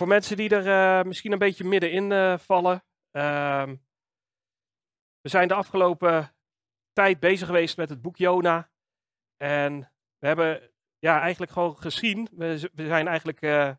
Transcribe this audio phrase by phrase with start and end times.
[0.00, 2.84] voor mensen die er eh, misschien een beetje middenin uh, vallen.
[3.10, 3.76] Ehm,
[5.20, 6.34] we zijn de afgelopen
[6.92, 8.70] tijd bezig geweest met het boek Jona.
[9.36, 13.72] En we hebben ja, eigenlijk gewoon gezien, we, zijn eigenlijk uh,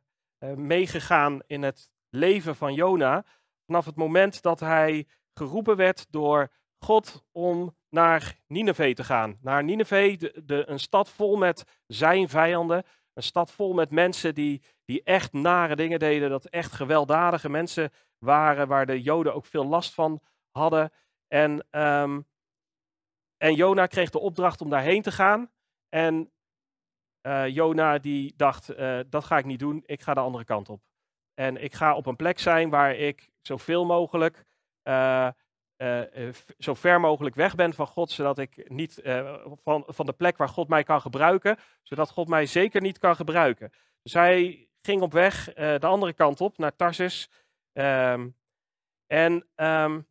[0.55, 3.25] meegegaan in het leven van Jona.
[3.65, 9.37] Vanaf het moment dat hij geroepen werd door God om naar Nineveh te gaan.
[9.41, 12.83] Naar Nineveh, de, een stad vol met zijn vijanden.
[13.13, 16.29] Een stad vol met mensen die, die echt nare dingen deden.
[16.29, 20.91] Dat echt gewelddadige mensen waren, waar de Joden ook veel last van hadden.
[21.27, 22.27] En, um,
[23.37, 25.51] en Jona kreeg de opdracht om daarheen te gaan.
[25.89, 26.31] En
[27.27, 30.69] uh, Jona die dacht, uh, dat ga ik niet doen, ik ga de andere kant
[30.69, 30.81] op.
[31.33, 34.45] En ik ga op een plek zijn waar ik zoveel mogelijk,
[34.83, 35.29] uh,
[36.57, 39.01] zo ver mogelijk weg ben van God, zodat ik niet
[39.63, 43.15] van, van de plek waar God mij kan gebruiken, zodat God mij zeker niet kan
[43.15, 43.71] gebruiken.
[44.01, 47.29] Dus hij ging op weg de andere kant op, naar Tarsus.
[47.73, 48.35] Um,
[49.07, 50.07] en um,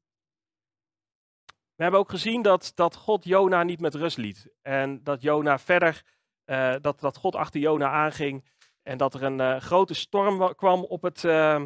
[1.80, 4.48] we hebben ook gezien dat, dat God Jona niet met rust liet.
[4.62, 6.02] En dat Jona verder,
[6.46, 8.48] uh, dat, dat God achter Jona aanging.
[8.82, 11.62] En dat er een uh, grote storm kwam op, het, uh,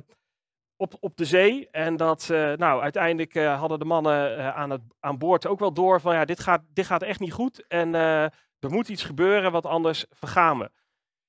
[0.77, 1.71] op, op de zee.
[1.71, 6.15] En dat, nou, uiteindelijk hadden de mannen aan, het, aan boord ook wel door van,
[6.15, 7.67] ja, dit gaat, dit gaat echt niet goed.
[7.67, 10.71] En er moet iets gebeuren, want anders vergaan we.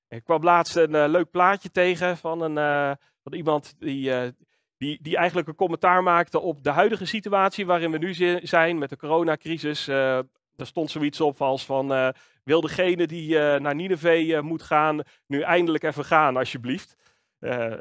[0.08, 4.34] Ik kwam laatst een leuk plaatje tegen van, een, van iemand die
[4.78, 8.90] die, die eigenlijk een commentaar maakte op de huidige situatie waarin we nu zijn met
[8.90, 9.88] de coronacrisis.
[9.88, 15.84] Er stond zoiets op als van, wil degene die naar Nineveh moet gaan, nu eindelijk
[15.84, 16.96] even gaan, alsjeblieft.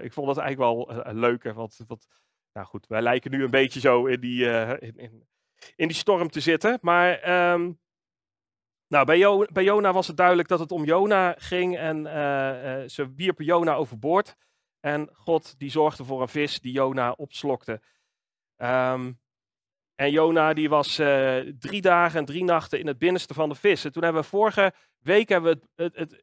[0.00, 1.52] ik vond dat eigenlijk wel een leuke,
[2.52, 4.44] nou goed, wij lijken nu een beetje zo in die,
[4.78, 5.26] in, in,
[5.76, 6.78] in, die storm te zitten.
[6.80, 7.78] Maar um,
[8.94, 12.04] nou, bij, jo bij Jona was het duidelijk dat het om Jona ging en
[12.90, 14.36] ze wierpen Jona overboord.
[14.80, 17.80] En God die zorgde voor een vis die Jona opslokte.
[18.56, 19.20] Um,
[19.94, 23.54] en Jona die was uh, drie dagen en drie nachten in het binnenste van de
[23.54, 23.84] vis.
[23.84, 26.22] En toen hebben we vorige week hebben we het, het,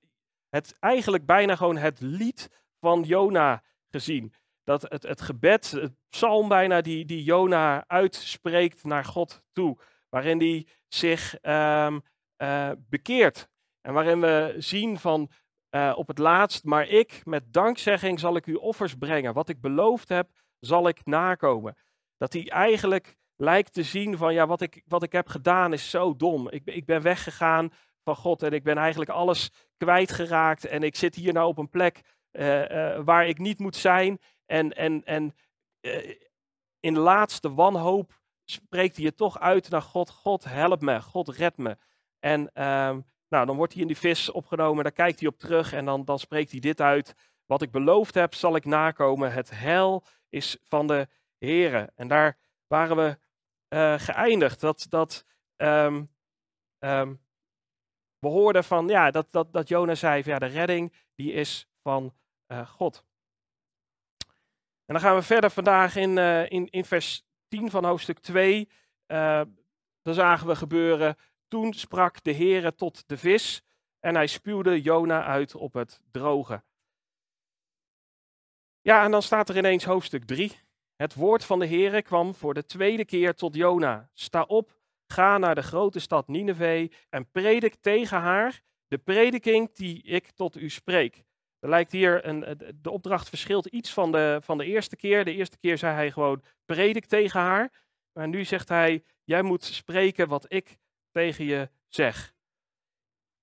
[0.49, 2.49] het, eigenlijk bijna gewoon het lied
[2.79, 4.33] van Jona gezien.
[4.63, 9.77] Dat het, het gebed, het psalm bijna, die, die Jona uitspreekt naar God toe.
[10.09, 11.97] Waarin hij zich uh,
[12.89, 13.49] bekeert.
[13.81, 15.31] En waarin we zien van
[15.75, 19.33] uh, op het laatst, maar ik met dankzegging zal ik u offers brengen.
[19.33, 20.29] Wat ik beloofd heb,
[20.59, 21.77] zal ik nakomen.
[22.17, 25.89] Dat hij eigenlijk lijkt te zien van, ja, wat ik, wat ik heb gedaan is
[25.89, 26.49] zo dom.
[26.49, 30.65] Ik, ik ben weggegaan van God en ik ben eigenlijk alles kwijtgeraakt.
[30.65, 32.01] En ik zit hier nou op een plek
[32.31, 34.19] uh, waar ik niet moet zijn.
[34.45, 35.35] En, en, en
[36.79, 40.09] in laatste wanhoop spreekt hij je toch uit naar God.
[40.09, 41.01] God, help me.
[41.01, 41.77] God, red me.
[42.21, 45.73] En ehm, nou, dan wordt hij in die vis opgenomen, daar kijkt hij op terug
[45.73, 47.15] en dan, dan spreekt hij dit uit.
[47.45, 49.31] Wat ik beloofd heb, zal ik nakomen.
[49.31, 51.91] Het hel is van de Here.
[51.95, 52.37] En daar
[52.67, 53.17] waren we
[53.75, 54.59] uh, geëindigd.
[54.59, 55.25] Dat, dat
[55.57, 56.09] um,
[56.79, 57.21] um,
[58.19, 62.13] we hoorden van, ja, dat, dat, dat Jona zei, ja, de redding die is van
[62.47, 63.05] uh, God.
[64.85, 68.69] En dan gaan we verder vandaag in, uh, in, in vers 10 van hoofdstuk 2.
[70.01, 71.17] dan zagen we gebeuren
[71.51, 73.61] toen sprak de Heere tot de vis
[73.99, 76.63] en hij spuwde Jona uit op het droge.
[78.81, 80.59] Ja, en dan staat er ineens hoofdstuk 3.
[80.95, 84.09] Het woord van de Heere kwam voor de tweede keer tot Jona.
[84.13, 90.03] Sta op, ga naar de grote stad Nineveh en predik tegen haar de prediking die
[90.03, 91.23] ik tot u spreek.
[91.59, 95.25] Er lijkt hier een, de opdracht verschilt iets van de, van de eerste keer.
[95.25, 97.71] De eerste keer zei hij gewoon predik tegen haar.
[98.11, 100.79] Maar nu zegt hij, jij moet spreken wat ik
[101.11, 102.33] tegen je zeg.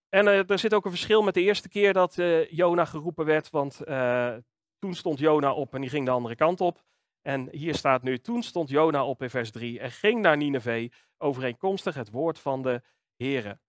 [0.08, 3.24] En uh, er zit ook een verschil met de eerste keer dat uh, Jona geroepen
[3.24, 4.36] werd, want uh,
[4.78, 6.82] toen stond Jona op en die ging de andere kant op.
[7.22, 10.92] En hier staat nu, toen stond Jona op in vers 3 en ging naar Nineveh,
[11.18, 12.82] overeenkomstig het woord van de
[13.16, 13.60] Here.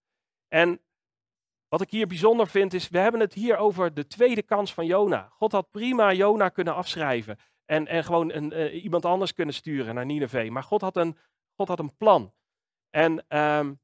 [0.47, 0.81] En
[1.67, 4.85] wat ik hier bijzonder vind is, we hebben het hier over de tweede kans van
[4.85, 5.29] Jona.
[5.29, 10.05] God had prima Jona kunnen afschrijven en, en gewoon een, iemand anders kunnen sturen naar
[10.05, 10.49] Nineveh.
[10.49, 11.17] Maar God had een,
[11.55, 12.33] God had een plan.
[12.89, 13.79] En um,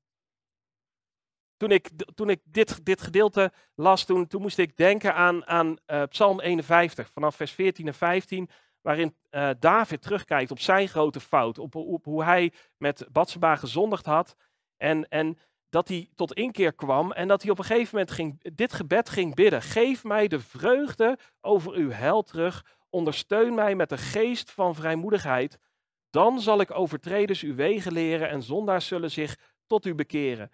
[1.65, 6.03] toen ik, toen ik dit, dit gedeelte las, toen, moest ik denken aan, aan uh,
[6.03, 8.49] Psalm 51, vanaf vers 14 en 15,
[8.81, 14.05] waarin uh, David terugkijkt op zijn grote fout, op, op hoe hij met Batseba gezondigd
[14.05, 14.35] had.
[14.77, 15.37] En, en
[15.69, 19.09] dat hij tot inkeer kwam en dat hij op een gegeven moment ging, dit gebed
[19.09, 19.61] ging bidden.
[19.61, 22.65] Geef mij de vreugde over uw hel terug.
[22.89, 25.59] Ondersteun mij met de geest van vrijmoedigheid.
[26.09, 30.51] Dan zal ik overtreders uw wegen leren en zondaars zullen zich tot u bekeren.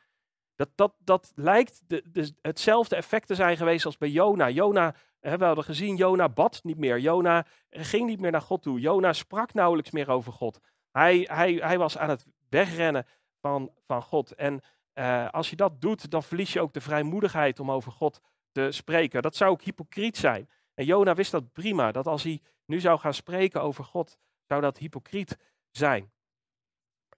[0.76, 4.50] Dat, dat, lijkt de, de, hetzelfde effect te zijn geweest als bij Jona.
[4.50, 7.00] Jona We hadden gezien, Jona bad niet meer.
[7.00, 8.80] Jona ging niet meer naar God toe.
[8.80, 10.60] Jona sprak nauwelijks meer over God.
[10.92, 13.06] Hij, hij, hij was aan het wegrennen
[13.42, 14.32] van, van God.
[14.32, 14.62] En
[14.94, 18.22] uh, als je dat doet, dan verlies je ook de vrijmoedigheid om over God
[18.52, 19.22] te spreken.
[19.22, 20.50] Dat zou ook hypocriet zijn.
[20.74, 24.62] En Jona wist dat prima, dat als hij nu zou gaan spreken over God, zou
[24.62, 25.38] dat hypocriet
[25.70, 26.12] zijn.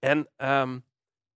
[0.00, 0.84] En, um,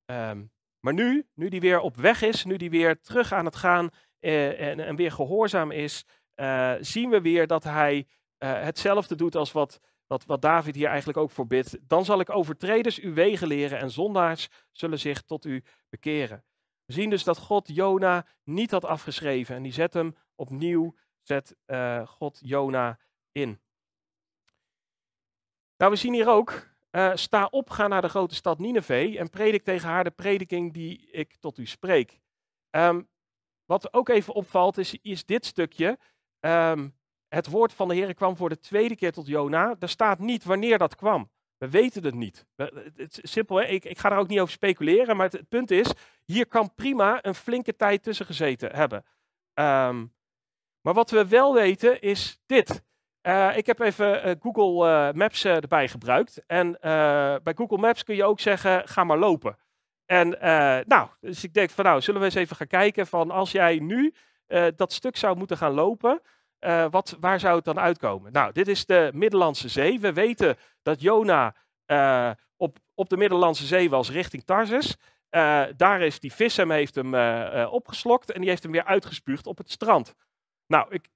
[0.07, 0.51] um,
[0.89, 3.89] maar nu, nu die weer op weg is, nu die weer terug aan het gaan
[4.21, 6.05] uh, en, en, weer gehoorzaam is,
[6.37, 7.97] uh, zien we weer dat hij
[8.39, 11.79] uh, hetzelfde doet als wat, wat, wat David hier eigenlijk ook voor bidt.
[11.89, 16.45] Dan zal ik overtreders uw wegen leren en zondaars zullen zich tot u bekeren.
[16.85, 21.57] We zien dus dat God Jona niet had afgeschreven en die zet hem opnieuw, zet
[22.05, 22.99] God Jona
[23.33, 23.61] in.
[25.77, 29.31] Nou, we zien hier ook, uh, sta op, ga naar de grote stad Nineveh en
[29.31, 32.21] predik tegen haar de prediking die ik tot u spreek.
[32.71, 33.09] Um,
[33.65, 35.99] wat ook even opvalt is, is dit stukje.
[36.41, 36.97] Um,
[37.29, 39.77] het woord van de Heer kwam voor de tweede keer tot Jona.
[39.79, 41.31] Er staat niet wanneer dat kwam.
[41.59, 42.47] We weten het niet.
[42.95, 43.65] Het simpel, hè?
[43.65, 45.93] Ik, ik, ga daar ook niet over speculeren, maar het, punt is,
[46.25, 49.05] hier kan prima een flinke tijd tussen gezeten hebben.
[49.55, 50.15] Um,
[50.81, 52.83] maar wat we wel weten is dit.
[53.23, 56.43] Uh, ik heb even uh, Google uh, Maps erbij gebruikt.
[56.47, 56.77] En
[57.43, 59.57] bij Google Maps kun je ook zeggen, ga maar lopen.
[60.07, 60.29] En
[60.87, 63.79] nou, dus ik denk van nou, zullen we eens even gaan kijken van als jij
[63.79, 64.15] nu
[64.77, 66.21] dat stuk zou moeten gaan lopen,
[66.91, 68.33] wat, waar zou het dan uitkomen?
[68.33, 70.01] Nou, dit is de Middellandse Zee.
[70.01, 71.55] We weten dat Jona
[72.57, 74.97] op, op de Middellandse Zee was richting Tarsus.
[75.77, 77.15] daar is die vis hem, heeft hem
[77.65, 80.15] opgeslokt en die heeft hem weer uitgespuugd op het strand.
[80.67, 81.09] Nou, ik,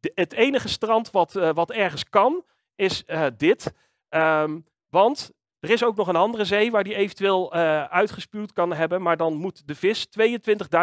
[0.00, 2.44] het enige strand wat, uh, wat ergens kan,
[2.74, 3.72] is uh, dit.
[4.08, 5.30] Um, want
[5.60, 9.02] er is ook nog een andere zee waar die eventueel uh, uitgespuwd kan hebben.
[9.02, 10.06] Maar dan moet de vis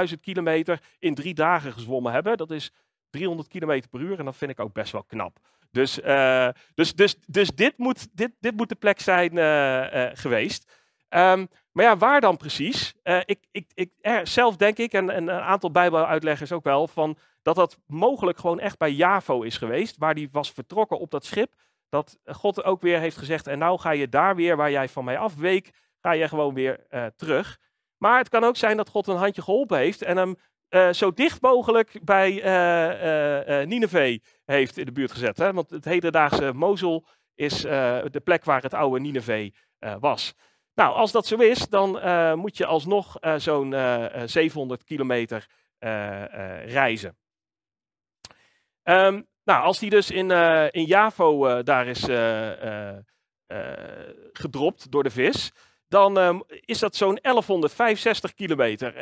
[0.09, 2.37] 22.000 kilometer in drie dagen gezwommen hebben.
[2.37, 2.71] Dat is
[3.09, 5.39] 300 kilometer per uur en dat vind ik ook best wel knap.
[5.71, 5.93] Dus,
[6.73, 9.31] dus, dus, dus dit, moet, dit, dit moet de plek zijn
[10.17, 10.71] geweest.
[11.09, 11.47] Um,
[11.77, 12.94] maar ja, waar dan precies?
[13.25, 17.18] ik, ik, ik, er, zelf denk ik, en, en een aantal bijbeluitleggers ook wel, van
[17.41, 21.25] dat dat mogelijk gewoon echt bij Javo is geweest, waar die was vertrokken op dat
[21.25, 21.53] schip.
[21.89, 25.03] Dat God ook weer heeft gezegd, en nou ga je daar weer, waar jij van
[25.03, 25.71] mij afweek,
[26.01, 27.57] ga je gewoon weer uh, terug.
[27.97, 30.35] Maar het kan ook zijn dat God een handje geholpen heeft en hem
[30.94, 35.38] zo dicht mogelijk bij uh, Nineveh heeft in de buurt gezet.
[35.38, 35.53] Hè?
[35.53, 39.51] Want het hedendaagse Mosul is de plek waar het oude Nineveh
[40.00, 40.33] was.
[40.77, 41.89] Nou, als dat zo is, dan
[42.39, 43.75] moet je alsnog zo'n
[44.25, 45.47] 700 kilometer
[46.65, 47.18] reizen.
[48.83, 52.97] Um, nou, als die dus in, uh, in Javo uh, daar is uh,
[54.31, 55.51] gedropt door de vis,
[55.88, 58.95] dan um, is dat zo'n 1165 kilometer.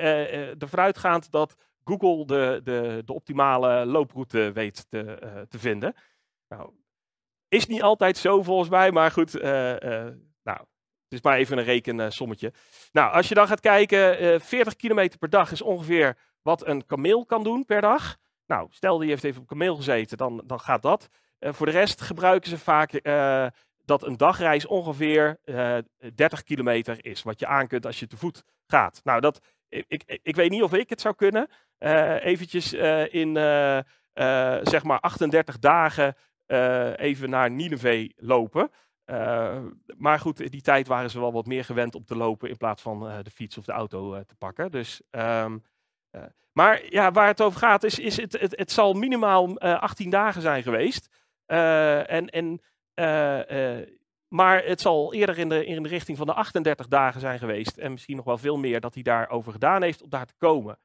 [0.58, 5.18] ervan uitgaand dat Google de, de, de optimale looproute weet te,
[5.50, 5.96] te vinden.
[6.48, 6.72] Nou,
[7.48, 9.42] is niet altijd zo volgens mij, maar goed,
[10.44, 10.66] nou,
[11.14, 12.54] is maar even een rekensommetje.
[12.92, 17.26] Nou, als je dan gaat kijken, 40 kilometer per dag is ongeveer wat een kameel
[17.26, 18.18] kan doen per dag.
[18.48, 21.10] Nou, stel die heeft even op kameel gezeten, dan, dan gaat dat.
[21.40, 23.48] Uh, voor de rest gebruiken ze vaak uh,
[23.86, 25.84] dat een dagreis ongeveer uh, eh,
[26.16, 27.24] 30 kilometer is.
[27.24, 29.02] Wat je aan kunt als je te voet gaat.
[29.04, 29.40] Nou, dat,
[29.70, 31.48] ik, ik, weet niet of ik het zou kunnen.
[32.20, 32.74] eventjes
[33.10, 33.36] in
[34.64, 36.16] zeg maar 38 dagen
[36.96, 38.72] even naar Nineveh lopen.
[39.98, 42.82] Maar goed, die tijd waren ze wel wat meer gewend om te lopen in plaats
[42.82, 44.72] van de fiets of de auto te pakken.
[44.72, 45.46] Dus uh,
[46.52, 49.82] maar ja, waar het over gaat is, is het, het, het zal minimaal uh, eh,
[49.82, 51.10] 18 dagen zijn geweest.
[51.46, 52.62] En, en,
[54.28, 57.78] maar het zal eerder in de, in de richting van de 38 dagen zijn geweest.
[57.78, 60.80] En misschien nog wel veel meer dat hij daarover gedaan heeft om daar te komen.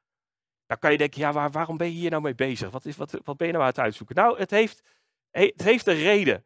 [0.65, 2.69] Dan kan je denken, ja, waar, waarom ben je hier nou mee bezig?
[2.69, 4.15] Wat, is, wat, wat ben je nou aan het uitzoeken?
[4.15, 4.83] Nou, het heeft,
[5.31, 6.45] het heeft een reden.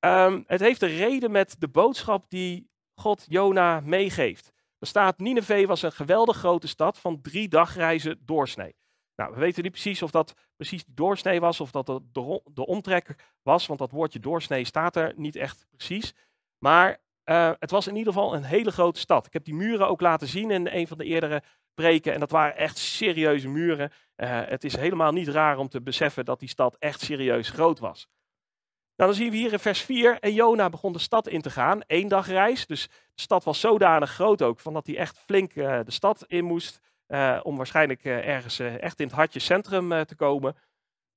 [0.00, 4.52] Um, het heeft een reden met de boodschap die God Jona meegeeft.
[4.78, 8.76] Er staat, Nineveh was een geweldig grote stad van drie dagreizen doorsnee.
[9.16, 12.02] Nou, we weten niet precies of dat precies die doorsnee was of dat de,
[12.52, 16.14] de, omtrek was, want dat woordje doorsnee staat er niet echt precies.
[16.58, 19.26] Maar uh, het was in ieder geval een hele grote stad.
[19.26, 21.42] Ik heb die muren ook laten zien in een van de eerdere
[21.74, 23.90] preken en dat waren echt serieuze muren.
[24.16, 27.78] Uh, het is helemaal niet raar om te beseffen dat die stad echt serieus groot
[27.78, 28.08] was.
[28.96, 31.50] Nou, dan zien we hier in vers 4, en Jona begon de stad in te
[31.50, 32.66] gaan, één dag reis.
[32.66, 36.24] Dus de stad was zodanig groot ook, van dat hij echt flink uh, de stad
[36.26, 40.56] in moest, uh, om waarschijnlijk uh, ergens echt in het hartje centrum te komen.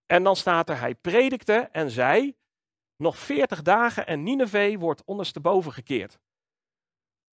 [0.06, 2.36] En dan staat er, hij predikte en zei,
[2.96, 6.20] nog 40 dagen en Nineveh wordt ondersteboven gekeerd.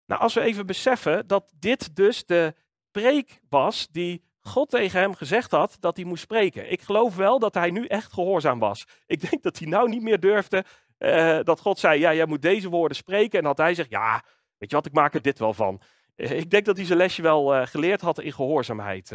[0.06, 2.56] Nou, als we even beseffen dat dit dus de
[2.92, 6.72] preek was die God tegen hem gezegd had dat hij moest spreken.
[6.72, 8.86] Ik geloof wel dat hij nu echt gehoorzaam was.
[9.06, 10.64] Ik denk dat hij nou niet meer durfde
[11.00, 13.40] uh, dat God zei, ja, jij moet deze woorden spreken.
[13.40, 14.24] En dat hij zegt, ja,
[14.58, 15.82] weet je wat, ik maak er dit wel van.
[16.16, 19.12] Uh, ik denk dat hij zijn lesje wel uh, geleerd had in gehoorzaamheid.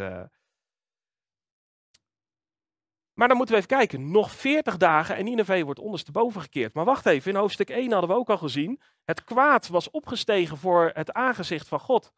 [3.13, 4.11] Maar dan moeten we even kijken.
[4.11, 6.73] Nog 40 dagen en Nineveh wordt ondersteboven gekeerd.
[6.73, 8.81] Maar wacht even, in hoofdstuk 1 hadden we ook al gezien.
[9.03, 12.13] Het kwaad was opgestegen voor het aangezicht van God.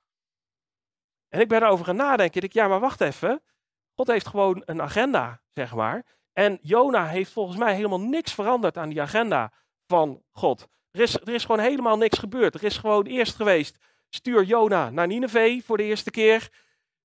[1.33, 2.41] En ik ben erover gaan nadenken.
[2.41, 3.41] Ik, ja, maar wacht even.
[3.95, 6.05] God heeft gewoon een agenda, zeg maar.
[6.33, 9.51] En Jona heeft volgens mij helemaal niks veranderd aan die agenda
[9.87, 10.67] van God.
[10.91, 12.55] Er is, er is gewoon helemaal niks gebeurd.
[12.55, 13.77] Er is gewoon eerst geweest,
[14.09, 16.49] stuur Jona naar Nineveh voor de eerste keer.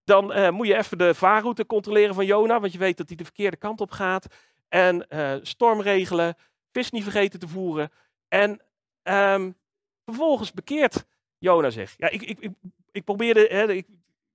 [0.04, 3.16] Dan uh, moet je even de vaarroute controleren van Jona, want je weet dat hij
[3.16, 4.26] de verkeerde kant op gaat.
[4.68, 6.36] En uh, storm regelen,
[6.72, 7.90] vis niet vergeten te voeren.
[8.28, 8.62] En
[9.02, 9.56] um,
[10.04, 11.04] vervolgens bekeert
[11.38, 11.94] Jona zich.
[11.96, 12.52] Ja, ik, ik, ik,
[12.92, 13.86] ik probeerde, hè, ik,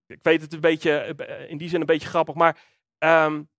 [0.06, 2.64] ik weet het een beetje, eh, in die zin een beetje grappig, maar
[3.00, 3.50] um,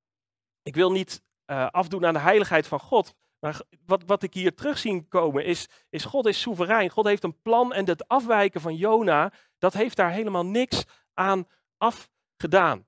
[0.62, 3.14] ik wil niet uh, afdoen aan de heiligheid van God.
[3.38, 6.90] Maar wat, wat ik hier terug zie komen is, is God is soeverein.
[6.90, 10.84] God heeft een plan en het afwijken van Jona, dat heeft daar helemaal niks
[11.14, 12.86] aan afgedaan.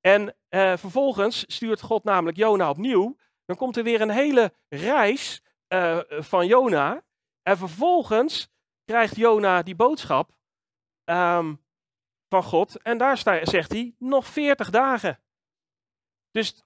[0.00, 3.16] En uh, vervolgens stuurt God namelijk Jona opnieuw.
[3.44, 5.42] Dan komt er weer een hele reis
[6.08, 7.04] van Jona.
[7.42, 8.48] En vervolgens
[8.84, 10.30] krijgt Jona die boodschap
[11.04, 11.60] um,
[12.30, 12.82] van God.
[12.82, 15.20] En daar zegt hij nog 40 dagen.
[16.30, 16.62] Dus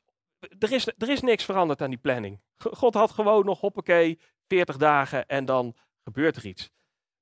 [0.58, 2.40] er is, er is niks veranderd aan die planning.
[2.56, 6.70] God had gewoon nog, hoppakee, 40 dagen en dan gebeurt er iets.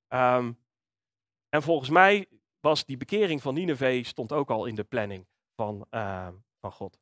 [0.09, 0.61] Um,
[1.49, 2.29] en volgens mij
[2.61, 6.29] was die bekering van Nineveh stond ook al in de planning van, uh,
[6.61, 6.99] van God.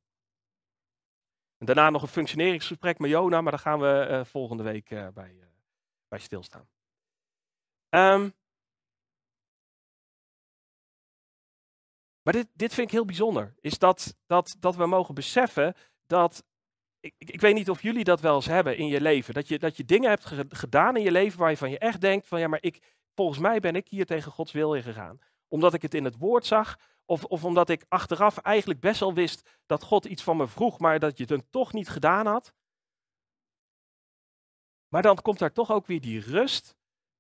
[1.59, 5.09] En daarna nog een functioneringsgesprek met Jona, maar daar gaan we uh, volgende week uh,
[5.09, 5.45] bij, uh,
[6.09, 6.69] bij stilstaan.
[7.89, 8.35] Um,
[12.31, 13.55] maar dit, dit vind ik heel bijzonder.
[13.61, 15.75] Is dat, dat, dat we mogen beseffen
[16.07, 16.45] dat.
[17.01, 19.35] Ik, ik, weet niet of jullie dat wel eens hebben in je leven.
[19.35, 22.01] Dat je, dat je dingen hebt gedaan in je leven waar je van je echt
[22.01, 25.19] denkt: van ja, maar ik, volgens mij ben ik hier tegen Gods wil in gegaan.
[25.49, 29.15] Omdat ik het in het woord zag, of, of omdat ik achteraf eigenlijk best wel
[29.15, 32.27] wist dat God iets van me vroeg, maar dat je het dan toch niet gedaan
[32.27, 32.55] had.
[34.89, 36.77] Maar dan komt daar toch ook weer die rust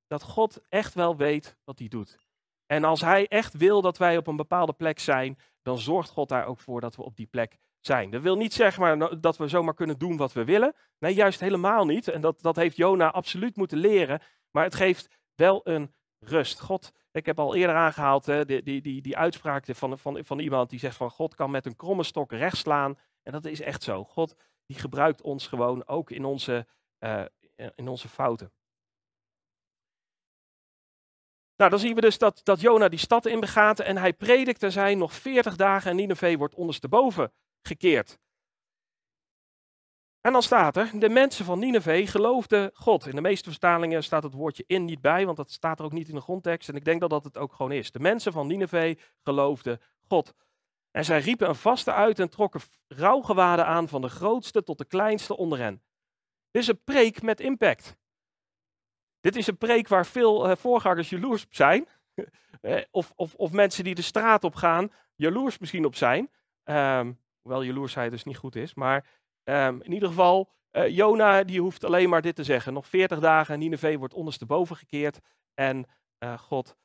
[0.06, 2.29] dat God echt wel weet wat hij doet.
[2.70, 6.28] En als hij echt wil dat wij op een bepaalde plek zijn, dan zorgt God
[6.28, 8.10] daar ook voor dat we op die plek zijn.
[8.10, 10.74] Dat wil niet zeggen maar dat we zomaar kunnen doen wat we willen.
[10.98, 12.08] Nee, juist helemaal niet.
[12.08, 14.22] En dat, dat heeft Jona absoluut moeten leren.
[14.50, 16.60] Maar het geeft wel een rust.
[16.60, 20.38] God, ik heb al eerder aangehaald hè, die, die, die, die uitspraak van, van, van
[20.38, 22.98] iemand die zegt van God kan met een kromme stok recht slaan.
[23.22, 24.04] En dat is echt zo.
[24.04, 24.34] God
[24.66, 26.66] die gebruikt ons gewoon ook in onze,
[26.98, 27.24] uh,
[27.74, 28.52] in onze fouten.
[31.60, 34.62] Nou, dan zien we dus dat, dat Jona die stad inbegaat en hij predikt.
[34.62, 38.18] Er zijn nog 40 dagen en Nineveh wordt ondersteboven gekeerd.
[40.20, 43.06] En dan staat er, de mensen van Nineveh geloofden God.
[43.06, 45.92] In de meeste vertalingen staat het woordje in niet bij, want dat staat er ook
[45.92, 46.68] niet in de grondtekst.
[46.68, 47.90] En ik denk dat dat het ook gewoon is.
[47.90, 50.34] De mensen van Nineveh geloofden God.
[50.90, 54.84] En zij riepen een vaste uit en trokken rouwgewaden aan van de grootste tot de
[54.84, 55.82] kleinste onder hen.
[56.50, 57.99] Dit is een preek met impact.
[59.20, 61.88] Dit is een preek waar veel uh, voorgangers jaloers op zijn.
[62.90, 66.30] of, of, of, mensen die de straat op gaan, jaloers misschien op zijn.
[66.64, 68.74] Um, hoewel jaloersheid dus niet goed is.
[68.74, 69.06] Maar
[69.44, 72.72] um, in ieder geval, uh, Jona die hoeft alleen maar dit te zeggen.
[72.72, 75.18] Nog 40 dagen en Nineveh wordt ondersteboven gekeerd.
[75.54, 75.86] En
[76.36, 76.76] God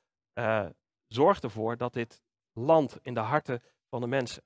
[1.07, 2.21] zorgt ervoor dat dit
[2.53, 4.43] landt in de harten van de mensen.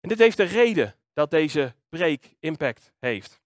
[0.00, 3.40] En dit heeft de reden dat deze preek impact heeft.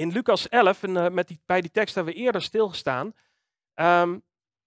[0.00, 3.12] In Lucas 11, en, uh, met die, bij die tekst hebben we eerder stilgestaan,
[3.74, 4.22] um,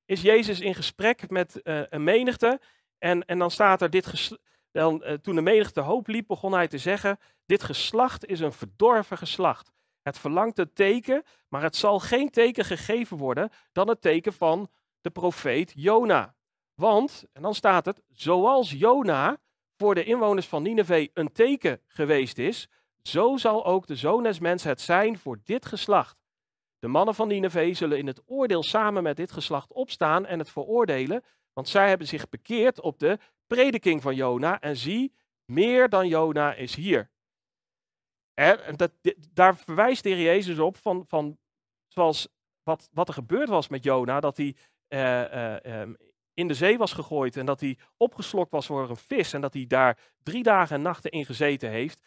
[0.05, 2.61] is Jezus in gesprek met uh, een menigte.
[2.97, 4.31] En, en dan staat er, dit
[4.71, 8.51] dan, uh, toen de menigte hoop liep, begon hij te zeggen, dit geslacht is een
[8.51, 9.71] verdorven geslacht.
[10.01, 14.69] Het verlangt een teken, maar het zal geen teken gegeven worden dan het teken van
[15.01, 16.35] de profeet Jona.
[16.73, 19.37] Want, en dan staat het, zoals Jona
[19.77, 22.69] voor de inwoners van Nineveh een teken geweest is,
[23.03, 26.17] zo zal ook de zoon des mens het zijn voor dit geslacht.
[26.79, 30.49] De mannen van Nineveh zullen in het oordeel samen met dit geslacht opstaan en het
[30.49, 33.17] veroordelen, want zij hebben zich bekeerd op de
[33.47, 34.59] prediking van Jona.
[34.59, 35.13] En zie,
[35.45, 37.11] meer dan Jona is hier.
[38.33, 38.91] En dat,
[39.33, 41.37] daar verwijst de heer Jezus op van, van
[41.87, 42.27] zoals
[42.63, 44.55] wat, wat er gebeurd was met Jona, dat hij
[44.89, 45.97] uh, uh, um,
[46.33, 49.53] in de zee was gegooid en dat hij opgeslokt was door een vis en dat
[49.53, 52.01] hij daar drie dagen en nachten in gezeten heeft.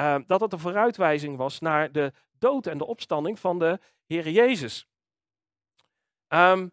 [0.00, 4.28] Uh, dat het een vooruitwijzing was naar de dood en de opstanding van de Heer
[4.28, 4.86] Jezus.
[6.28, 6.72] Um,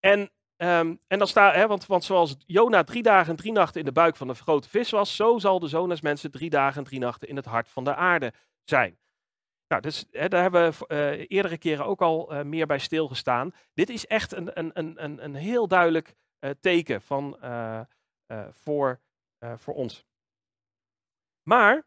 [0.00, 3.80] en ehm, en dan staat, hè, want, want zoals Jona drie dagen en drie nachten
[3.80, 6.50] in de buik van de grote vis was, zo zal de zoon des mensen drie
[6.50, 8.32] dagen en drie nachten in het hart van de aarde
[8.64, 8.98] zijn.
[9.68, 13.52] Nou, dus, hè, daar hebben we uh, eerdere keren ook al uh, meer bij stilgestaan.
[13.74, 16.14] Dit is echt een, een, een, een heel duidelijk
[16.60, 17.36] teken van,
[18.52, 19.00] voor,
[19.56, 20.04] voor ons.
[21.42, 21.86] Maar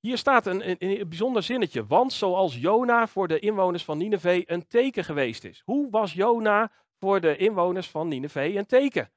[0.00, 1.86] hier staat een, een, een, bijzonder zinnetje.
[1.86, 5.62] Want zoals Jona voor de inwoners van Nineveh een teken geweest is.
[5.64, 9.12] Hoe was Jona voor de inwoners van Nineveh een teken?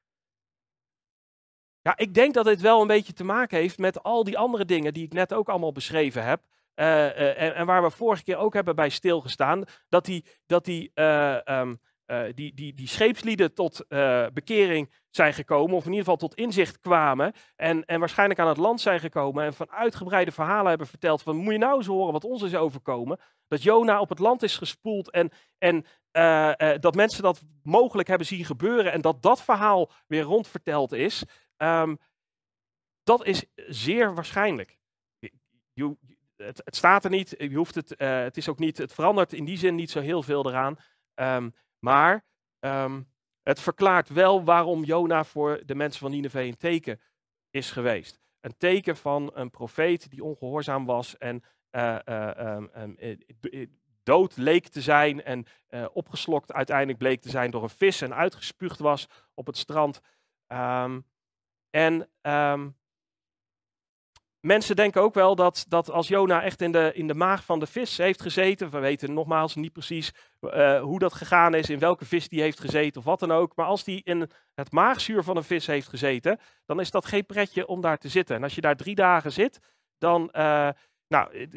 [1.81, 4.65] Ja, ik denk dat dit wel een beetje te maken heeft met al die andere
[4.65, 6.41] dingen die ik net ook allemaal beschreven heb.
[6.75, 9.63] Uh, uh, en, en, waar we vorige keer ook hebben bij stilgestaan.
[9.89, 11.79] Dat die, dat die, uh, um,
[12.35, 13.85] die, die, die scheepslieden tot
[14.33, 17.33] bekering zijn gekomen, of in ieder geval tot inzicht kwamen.
[17.55, 19.45] En, en waarschijnlijk aan het land zijn gekomen.
[19.45, 21.21] En van uitgebreide verhalen hebben verteld.
[21.21, 23.19] Van moet je nou eens horen wat ons is overkomen.
[23.47, 25.11] Dat Jona op het land is gespoeld.
[25.11, 25.85] En, en
[26.79, 28.91] dat mensen dat mogelijk hebben zien gebeuren.
[28.91, 31.23] En dat dat verhaal weer rondverteld is.
[31.57, 31.97] Um,
[33.03, 34.77] dat is zeer waarschijnlijk.
[35.73, 35.97] Je,
[36.35, 39.57] het, staat er niet, je hoeft het, het is ook niet, het verandert in die
[39.57, 40.77] zin niet zo heel veel eraan.
[41.15, 41.53] Um,
[41.87, 42.25] maar
[42.59, 43.07] um,
[43.43, 47.01] het verklaart wel waarom Jona voor de mensen van Nineveh een teken
[47.49, 48.19] is geweest.
[48.39, 52.97] Een teken van een profeet die ongehoorzaam was en uh, uh, um,
[54.03, 55.45] dood leek te zijn en
[55.93, 60.01] opgeslokt uiteindelijk bleek te zijn door een vis en uitgespuugd was op het strand.
[61.69, 62.09] en
[64.39, 67.59] Mensen denken ook wel dat, dat als Jona echt in de, in de maag van
[67.59, 71.79] de vis heeft gezeten, we weten nogmaals niet precies uh, hoe dat gegaan is, in
[71.79, 75.23] welke vis die heeft gezeten of wat dan ook, maar als die in het maagzuur
[75.23, 78.35] van een vis heeft gezeten, dan is dat geen pretje om daar te zitten.
[78.35, 79.59] En als je daar drie dagen zit,
[79.97, 80.69] dan, uh,
[81.07, 81.49] nou,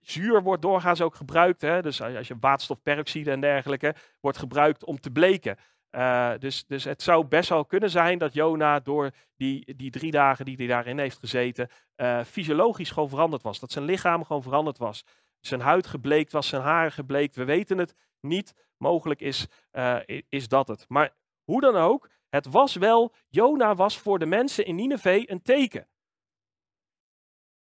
[0.00, 1.82] zuur wordt doorgaans ook gebruikt, hè?
[1.82, 5.56] dus als je waterstofperoxide en dergelijke, wordt gebruikt om te bleken.
[5.96, 10.10] Uh, dus, dus het zou best wel kunnen zijn dat Jona door die, die drie
[10.10, 13.58] dagen die hij daarin heeft gezeten, uh, fysiologisch gewoon veranderd was.
[13.58, 15.04] Dat zijn lichaam gewoon veranderd was.
[15.40, 17.36] Zijn huid gebleekt was, zijn haren gebleekt.
[17.36, 18.54] We weten het niet.
[18.76, 20.84] Mogelijk is, uh, is dat het.
[20.88, 25.42] Maar hoe dan ook, het was wel, Jona was voor de mensen in Nineveh een
[25.42, 25.88] teken.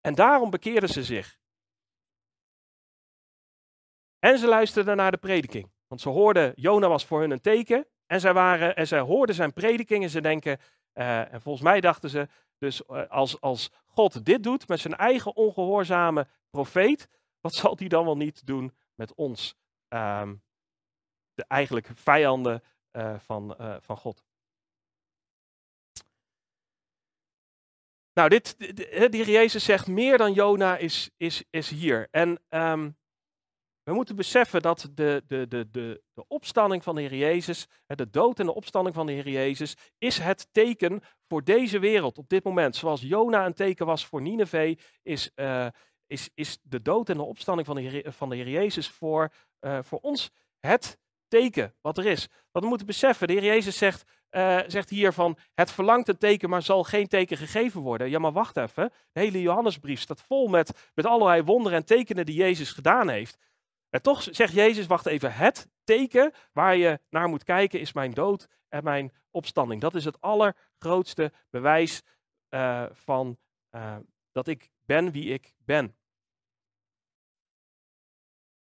[0.00, 1.38] En daarom bekeerden ze zich.
[4.18, 5.72] En ze luisterden naar de prediking.
[5.86, 7.86] Want ze hoorden, Jona was voor hun een teken.
[8.10, 10.58] En zij, waren, en zij hoorden zijn prediking en ze denken,
[10.94, 14.96] uh, en volgens mij dachten ze, dus uh, als, als God dit doet met zijn
[14.96, 17.08] eigen ongehoorzame profeet,
[17.40, 19.54] wat zal hij dan wel niet doen met ons?
[19.88, 20.42] Um,
[21.34, 24.24] de eigenlijk vijanden uh, van, van God.
[28.12, 28.54] Nou, dit,
[29.10, 32.08] heer Jezus zegt meer dan Jona is, is, is hier.
[32.10, 32.96] En um,
[33.82, 38.10] we moeten beseffen dat de, de, de, de, de opstanding van de Heer Jezus, de
[38.10, 42.28] dood en de opstanding van de Heer Jezus, is het teken voor deze wereld op
[42.28, 42.76] dit moment.
[42.76, 45.66] Zoals Jona een teken was voor Nineveh, is, uh,
[46.06, 49.32] is, is de dood en de opstanding van de Heer, van de Heer Jezus voor,
[49.60, 52.28] uh, voor ons het teken wat er is.
[52.50, 56.18] Wat we moeten beseffen, de Heer Jezus zegt, uh, zegt hier van, het verlangt een
[56.18, 58.10] teken, maar zal geen teken gegeven worden.
[58.10, 62.26] Ja, maar wacht even, de hele Johannesbrief staat vol met, met allerlei wonderen en tekenen
[62.26, 63.36] die Jezus gedaan heeft.
[63.90, 68.10] En toch zegt Jezus, wacht even, het teken waar je naar moet kijken is mijn
[68.10, 69.80] dood en mijn opstanding.
[69.80, 72.02] Dat is het allergrootste bewijs
[72.50, 73.38] uh, van
[73.70, 73.96] uh,
[74.32, 75.96] dat ik ben wie ik ben.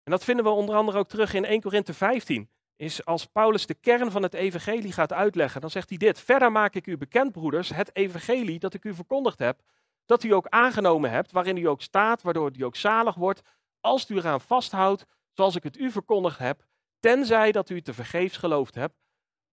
[0.03, 2.49] En dat vinden we onder andere ook terug in 1 Korinthe 15.
[2.75, 6.19] Is als Paulus de kern van het evangelie gaat uitleggen, dan zegt hij dit.
[6.19, 9.61] Verder maak ik u bekend, broeders, het evangelie dat ik u verkondigd heb,
[10.05, 13.41] dat u ook aangenomen hebt, waarin u ook staat, waardoor u ook zalig wordt,
[13.79, 16.65] als u eraan vasthoudt zoals ik het u verkondigd heb,
[16.99, 18.95] tenzij dat u te vergeefs geloofd hebt.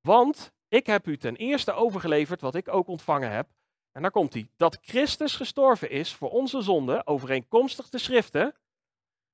[0.00, 3.48] Want ik heb u ten eerste overgeleverd wat ik ook ontvangen heb.
[3.92, 4.48] En daar komt hij.
[4.56, 8.54] Dat Christus gestorven is voor onze zonde, overeenkomstig de schriften.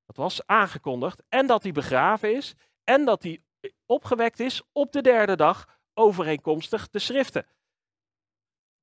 [0.05, 1.23] Dat was aangekondigd.
[1.29, 2.55] En dat hij begraven is.
[2.83, 3.43] En dat hij
[3.85, 7.47] opgewekt is op de derde dag, overeenkomstig de schriften.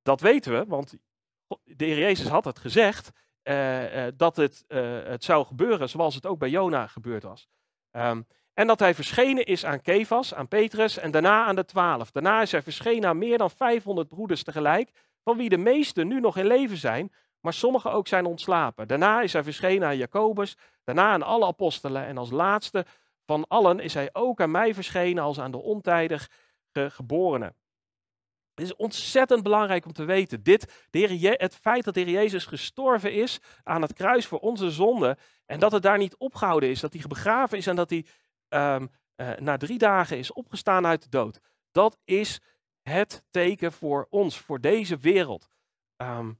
[0.02, 0.96] Dat weten we, want
[1.64, 3.10] de Heer Jezus had het gezegd.
[3.44, 7.48] Uh, uh, dat het, uh, het zou gebeuren zoals het ook bij Jona gebeurd was.
[7.92, 12.10] Um, en dat hij verschenen is aan Kefas, aan Petrus en daarna aan de twaalf.
[12.10, 14.90] Daarna is hij verschenen aan meer dan 500 broeders tegelijk,
[15.24, 18.88] van wie de meesten nu nog in leven zijn, maar sommigen ook zijn ontslapen.
[18.88, 22.84] Daarna is hij verschenen aan Jacobus, daarna aan alle apostelen en als laatste
[23.26, 26.30] van allen is hij ook aan mij verschenen als aan de ontijdig
[26.72, 27.54] geborenen.
[28.60, 30.42] Het is ontzettend belangrijk om te weten.
[30.42, 34.70] Dit, de het feit dat de Heer Jezus gestorven is aan het kruis voor onze
[34.70, 35.16] zonde.
[35.46, 36.80] En dat het daar niet opgehouden is.
[36.80, 38.06] Dat hij begraven is en dat hij
[38.48, 41.40] um, uh, na drie dagen is opgestaan uit de dood.
[41.70, 42.40] Dat is
[42.82, 45.48] het teken voor ons, voor deze wereld.
[45.96, 46.32] Ehm,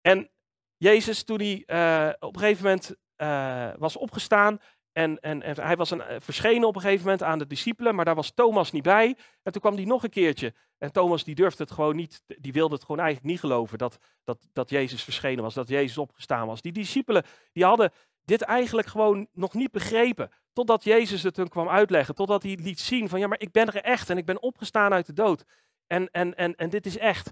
[0.00, 0.30] en
[0.76, 4.58] Jezus, toen hij uh, op een gegeven moment uh, was opgestaan,
[5.00, 8.04] en, en, hij was een, eh, verschenen op een gegeven moment aan de discipelen, maar
[8.04, 9.16] daar was Thomas niet bij.
[9.42, 10.54] En toen kwam hij nog een keertje.
[10.78, 13.98] En Thomas die durfde het gewoon niet, die wilde het gewoon eigenlijk niet geloven dat,
[14.24, 16.62] dat, dat Jezus verschenen was, dat Jezus opgestaan was.
[16.62, 17.92] Die discipelen die hadden
[18.24, 20.30] dit eigenlijk gewoon nog niet begrepen.
[20.52, 23.66] Totdat Jezus het hun kwam uitleggen, totdat hij liet zien van ja, maar ik ben
[23.66, 25.44] er echt en ik ben opgestaan uit de dood.
[25.86, 27.30] En, en, en, en dit is echt.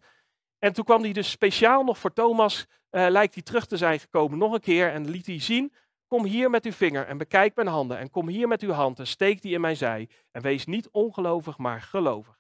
[0.59, 4.00] En toen kwam hij dus speciaal nog voor Thomas, uh, lijkt hij terug te zijn
[4.00, 5.72] gekomen, nog een keer en liet hij zien
[6.09, 7.99] Kom hier met uw vinger en bekijk mijn handen.
[7.99, 10.09] En kom hier met uw hand en steek die in mijn zij.
[10.31, 12.38] En wees niet ongelovig, maar gelovig.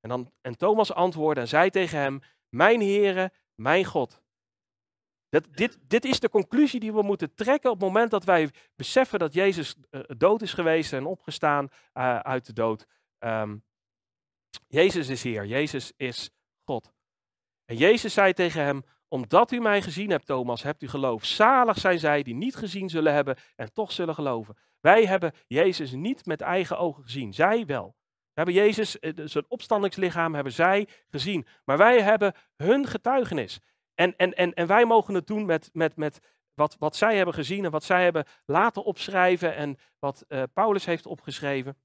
[0.00, 4.22] En, dan, en Thomas antwoordde en zei tegen hem: Mijn Heere, mijn God.
[5.28, 8.50] Dat, dit, dit is de conclusie die we moeten trekken op het moment dat wij
[8.76, 12.86] beseffen dat Jezus uh, dood is geweest en opgestaan uh, uit de dood.
[13.18, 13.64] Um,
[14.68, 16.30] Jezus is Heer, Jezus is
[16.64, 16.92] God.
[17.64, 21.24] En Jezus zei tegen hem: omdat u mij gezien hebt, Thomas, hebt u geloof.
[21.24, 24.56] Zalig zijn zij die niet gezien zullen hebben en toch zullen geloven.
[24.80, 27.94] Wij hebben Jezus niet met eigen ogen gezien, zij wel.
[28.36, 31.46] We hebben Jezus, eh, zijn opstandingslichaam, hebben zij gezien.
[31.64, 33.60] Maar wij hebben hun getuigenis.
[33.94, 36.20] En, en, en, en wij mogen het doen met, met, met
[36.54, 40.84] wat, wat zij hebben gezien en wat zij hebben laten opschrijven en wat uh, Paulus
[40.84, 41.76] heeft opgeschreven.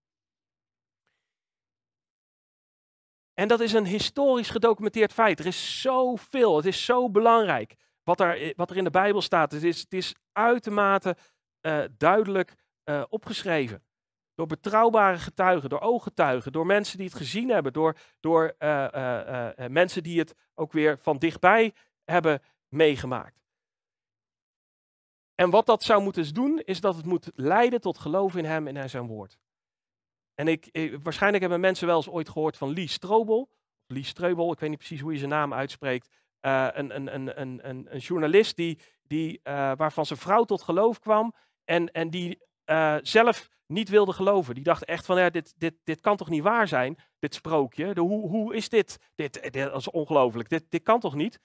[3.41, 5.39] En dat is een historisch gedocumenteerd feit.
[5.39, 9.51] Er is zoveel, het is zo belangrijk wat er, wat er in de Bijbel staat.
[9.51, 11.15] Het is, het is uitermate
[11.61, 12.53] uh, duidelijk
[12.85, 13.83] uh, opgeschreven.
[14.35, 18.55] Door betrouwbare getuigen, door ooggetuigen, door mensen die het gezien hebben, door, door
[19.67, 21.73] mensen die het ook weer van dichtbij
[22.03, 23.41] hebben meegemaakt.
[25.35, 28.67] En wat dat zou moeten doen, is dat het moet leiden tot geloof in Hem
[28.67, 29.37] en in Zijn woord.
[30.35, 30.69] En ik,
[31.03, 33.49] waarschijnlijk hebben mensen wel eens ooit gehoord van Lee Strobel.
[33.87, 36.09] Lee Streubel, ik weet niet precies hoe je zijn naam uitspreekt.
[36.41, 41.33] Uh, een, een, een, een, journalist die, die, uh, waarvan zijn vrouw tot geloof kwam.
[41.63, 42.39] En, en die
[43.01, 44.55] zelf niet wilde geloven.
[44.55, 47.93] Die dacht echt van, ja, dit, dit, dit kan toch niet waar zijn, dit sprookje.
[47.93, 48.97] De, hoe, hoe is dit?
[49.15, 51.39] Dit, dit is ongelooflijk, dit, dit kan toch niet?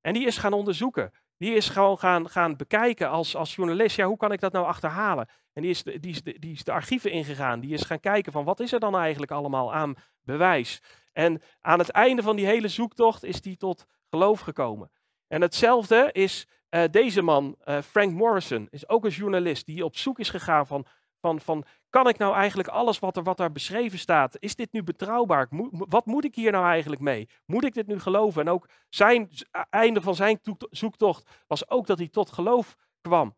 [0.00, 1.12] En die is gaan onderzoeken.
[1.38, 4.66] Die is gewoon gaan, gaan bekijken als, als journalist, ja, hoe kan ik dat nou
[4.66, 5.28] achterhalen?
[5.52, 7.60] En die is, de, die, is de, die is de archieven ingegaan.
[7.60, 10.82] Die is gaan kijken van wat is er dan eigenlijk allemaal aan bewijs.
[11.12, 14.90] En aan het einde van die hele zoektocht is die tot geloof gekomen.
[15.28, 19.96] En hetzelfde is uh, deze man, uh, Frank Morrison, is ook een journalist die op
[19.96, 20.86] zoek is gegaan van,
[21.20, 24.72] van, van kan ik nou eigenlijk alles wat er wat daar beschreven staat, is dit
[24.72, 25.48] nu betrouwbaar?
[25.70, 27.28] wat moet ik hier nou eigenlijk mee?
[27.46, 28.40] Moet ik dit nu geloven?
[28.40, 29.30] En ook zijn
[29.70, 33.36] einde van zijn zoektocht was ook dat hij tot geloof kwam.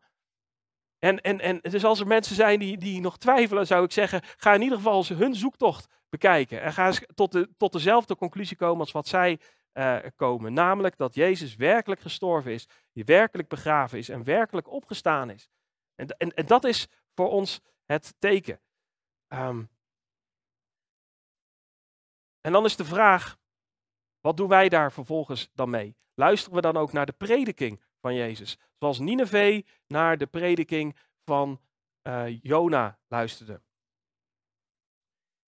[0.99, 4.21] En, en, en dus als er mensen zijn die, die nog twijfelen, zou ik zeggen,
[4.37, 6.61] ga in ieder geval hun zoektocht bekijken.
[6.61, 9.39] En ga eens tot, de, tot dezelfde conclusie komen als wat zij
[9.73, 10.53] uh, komen.
[10.53, 15.49] Namelijk dat Jezus werkelijk gestorven is, die werkelijk begraven is en werkelijk opgestaan is.
[15.95, 18.61] En, en, en dat is voor ons het teken.
[19.27, 19.69] Um,
[22.41, 23.37] en dan is de vraag,
[24.19, 25.95] wat doen wij daar vervolgens dan mee?
[26.13, 28.57] Luisteren we dan ook naar de prediking van Jezus?
[28.79, 31.61] Zoals Nineveh naar de prediking van
[32.07, 33.61] uh, Jona luisterde.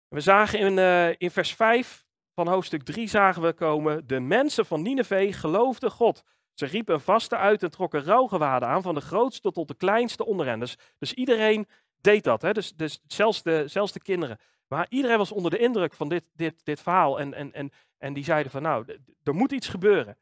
[0.07, 4.65] We zagen in, uh, in vers 5 van hoofdstuk 3 zagen we komen, de mensen
[4.65, 6.23] van Nineveh geloofden God.
[6.55, 10.25] Ze riepen een vaste uit en trokken rouwgewaden aan, van de grootste tot de kleinste
[10.25, 10.59] onder hen.
[10.99, 11.67] Dus, iedereen
[12.01, 12.51] deed dat, hè?
[12.51, 14.37] Dus, dus zelfs, de, zelfs de kinderen.
[14.67, 18.13] Maar iedereen was onder de indruk van dit, dit, dit verhaal en, en, en, en
[18.13, 20.17] die zeiden van nou, er moet iets gebeuren.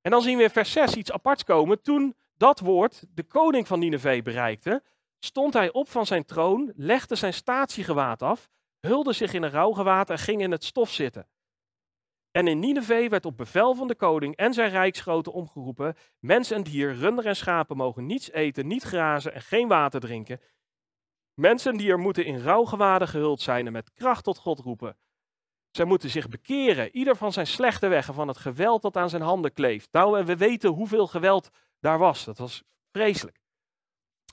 [0.00, 1.82] En dan zien we in vers 6 iets aparts komen.
[1.82, 4.82] Toen dat woord de koning van Nineveh bereikte,
[5.18, 8.48] stond hij op van zijn troon, legde zijn statiegewaad af,
[8.80, 11.26] hulde zich in een rouwgewaad en ging in het stof zitten.
[12.36, 16.62] En in Nineveh werd op bevel van de koning en zijn rijksgroten omgeroepen: mens en
[16.62, 20.40] dier, runder en schapen mogen niets eten, niet grazen en geen water drinken.
[21.34, 24.96] Mensen en dier moeten in rouwgewaden gehuld zijn en met kracht tot God roepen.
[25.70, 29.10] Zij moeten zich bekeren, ieder van zijn slechte weg en van het geweld dat aan
[29.10, 29.92] zijn handen kleeft.
[29.92, 32.24] Nou, en we weten hoeveel geweld daar was.
[32.24, 33.40] Dat was vreselijk.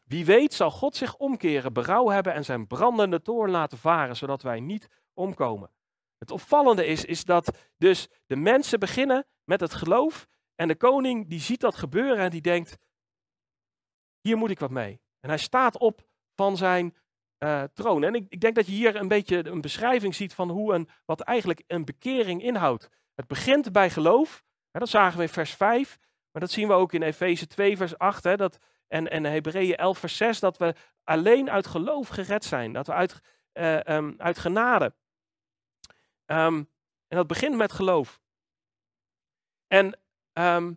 [0.06, 4.42] Wie weet zal God zich omkeren, berouw hebben en zijn brandende toorn laten varen, zodat
[4.42, 5.70] wij niet omkomen.
[6.24, 11.30] Het opvallende is, is dat dus de mensen beginnen met het geloof en de koning
[11.30, 12.78] die ziet dat gebeuren en die denkt,
[14.22, 15.02] hier moet ik wat mee.
[15.20, 16.06] En hij staat op
[16.36, 16.96] van zijn
[17.40, 18.04] uh, troon.
[18.04, 20.90] En ik, ik, denk dat je hier een beetje een beschrijving ziet van hoe een,
[21.06, 22.90] wat eigenlijk een bekering inhoudt.
[23.16, 25.98] Het begint bij geloof, hè, dat zagen we in vers 5,
[26.32, 28.58] maar dat zien we ook in Efeze 2 vers 8 hè, dat,
[28.88, 32.94] en, en Hebreeën 11 vers 6, dat we alleen uit geloof gered zijn, dat we
[32.94, 33.20] uit,
[33.54, 34.94] uh, um, uit genade.
[36.26, 36.70] Um,
[37.08, 38.22] En dat begint met geloof.
[39.68, 40.00] En
[40.34, 40.74] ehm,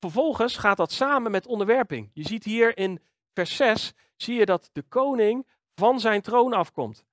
[0.00, 2.10] vervolgens gaat dat samen met onderwerping.
[2.12, 3.00] Je ziet hier in
[3.34, 7.04] vers 6, zie je dat de koning van zijn troon afkomt.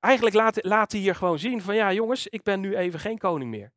[0.00, 3.18] Eigenlijk laat, laat hij hier gewoon zien van ja jongens, ik ben nu even geen
[3.18, 3.72] koning meer.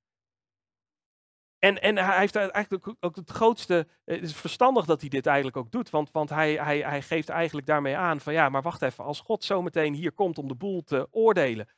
[1.59, 3.87] En, en hij heeft eigenlijk ook het grootste.
[4.05, 5.89] Het is verstandig dat hij dit eigenlijk ook doet.
[5.89, 9.03] Want, want hij, hij, hij geeft eigenlijk daarmee aan van ja, maar wacht even.
[9.03, 11.69] Als God zometeen hier komt om de boel te oordelen.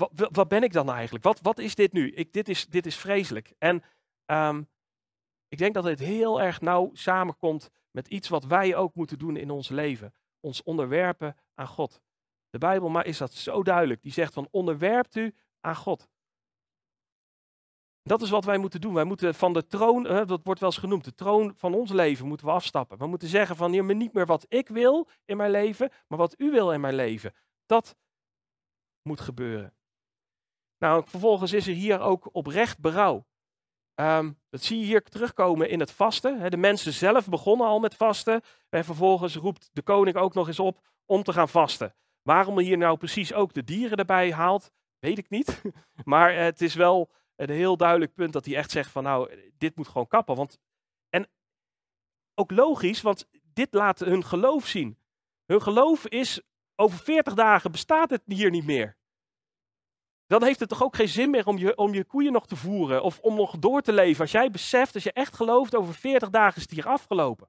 [0.00, 1.24] Wat, wat ben ik dan eigenlijk?
[1.24, 2.10] Wat, wat is dit nu?
[2.12, 3.52] Ik, dit, is, dit is vreselijk.
[3.58, 3.82] En
[4.26, 4.68] um,
[5.48, 9.36] ik denk dat het heel erg nauw samenkomt met iets wat wij ook moeten doen
[9.36, 10.14] in ons leven.
[10.40, 12.00] Ons onderwerpen aan God.
[12.50, 14.02] De Bijbel maar is dat zo duidelijk.
[14.02, 16.08] Die zegt van onderwerpt u aan God.
[18.02, 18.94] Dat is wat wij moeten doen.
[18.94, 22.26] Wij moeten van de troon, dat wordt wel eens genoemd, de troon van ons leven
[22.26, 22.98] moeten we afstappen.
[22.98, 26.40] We moeten zeggen van maar niet meer wat ik wil in mijn leven, maar wat
[26.40, 27.34] u wil in mijn leven.
[27.66, 27.96] Dat
[29.02, 29.74] moet gebeuren.
[30.80, 33.26] Nou, vervolgens is er hier ook oprecht berouw.
[33.94, 36.50] Um, dat zie je hier terugkomen in het vasten.
[36.50, 38.42] De mensen zelf begonnen al met vasten.
[38.68, 41.94] En vervolgens roept de koning ook nog eens op om te gaan vasten.
[42.22, 45.62] Waarom hij hier nou precies ook de dieren erbij haalt, weet ik niet.
[46.04, 49.76] Maar het is wel een heel duidelijk punt dat hij echt zegt van nou, dit
[49.76, 50.36] moet gewoon kappen.
[50.36, 50.58] Want,
[51.08, 51.28] en
[52.34, 54.98] ook logisch, want dit laat hun geloof zien.
[55.46, 56.42] Hun geloof is,
[56.76, 58.98] over 40 dagen bestaat het hier niet meer.
[60.30, 62.56] Dan heeft het toch ook geen zin meer om je, om je koeien nog te
[62.56, 64.20] voeren of om nog door te leven.
[64.20, 67.48] Als jij beseft, als je echt gelooft, over 40 dagen is het hier afgelopen.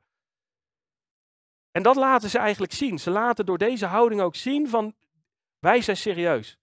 [1.71, 2.99] En dat laten ze eigenlijk zien.
[2.99, 4.95] Ze laten door deze houding ook zien van
[5.59, 6.57] wij zijn serieus.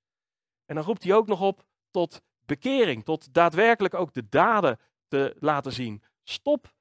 [0.66, 4.78] En dan roept hij ook nog op tot bekering, tot daadwerkelijk ook de daden
[5.08, 6.02] te laten zien.
[6.24, 6.72] Stop,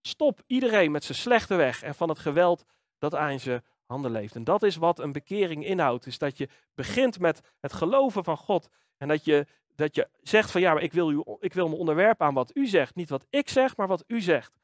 [0.00, 2.64] stop iedereen met zijn slechte weg en van het geweld
[2.98, 4.34] dat aan zijn handen leeft.
[4.34, 6.06] En dat is wat een bekering inhoudt.
[6.06, 8.68] Is dat je begint met het geloven van God.
[8.96, 11.76] En dat je, dat je zegt van ja, maar ik wil, u, ik wil me
[11.76, 12.94] onderwerpen aan wat u zegt.
[12.94, 14.58] Niet wat ik zeg, maar wat u zegt.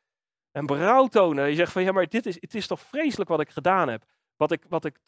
[0.50, 1.48] En berouw tonen.
[1.48, 4.04] Je zegt van ja, maar dit is, het is toch vreselijk wat ik gedaan heb.
[4.36, 4.98] Wat ik, wat ik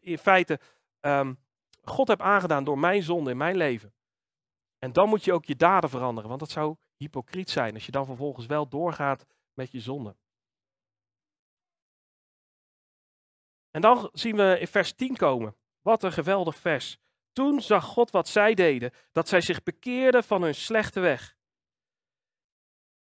[0.00, 0.60] in feite
[1.00, 1.38] um,
[1.82, 3.92] God heb aangedaan door mijn zonde in mijn leven.
[4.78, 7.92] En dan moet je ook je daden veranderen, want dat zou hypocriet zijn als je
[7.92, 10.16] dan vervolgens wel doorgaat met je zonde.
[13.70, 15.56] En dan zien we in vers 10 komen.
[15.82, 16.98] Wat een geweldig vers.
[17.32, 21.36] Toen zag God wat zij deden, dat zij zich bekeerden van hun slechte weg.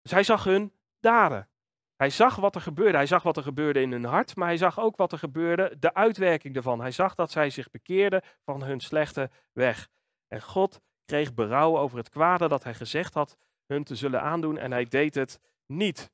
[0.02, 1.48] Dus hij zag hun daden.
[1.96, 2.96] Hij zag wat er gebeurde.
[2.96, 5.76] Hij zag wat er gebeurde in hun hart, maar hij zag ook wat er gebeurde,
[5.78, 6.80] de uitwerking ervan.
[6.80, 9.88] Hij zag dat zij zich bekeerden van hun slechte weg.
[10.28, 14.58] En God kreeg berouw over het kwade dat hij gezegd had hun te zullen aandoen
[14.58, 16.10] en hij deed het niet.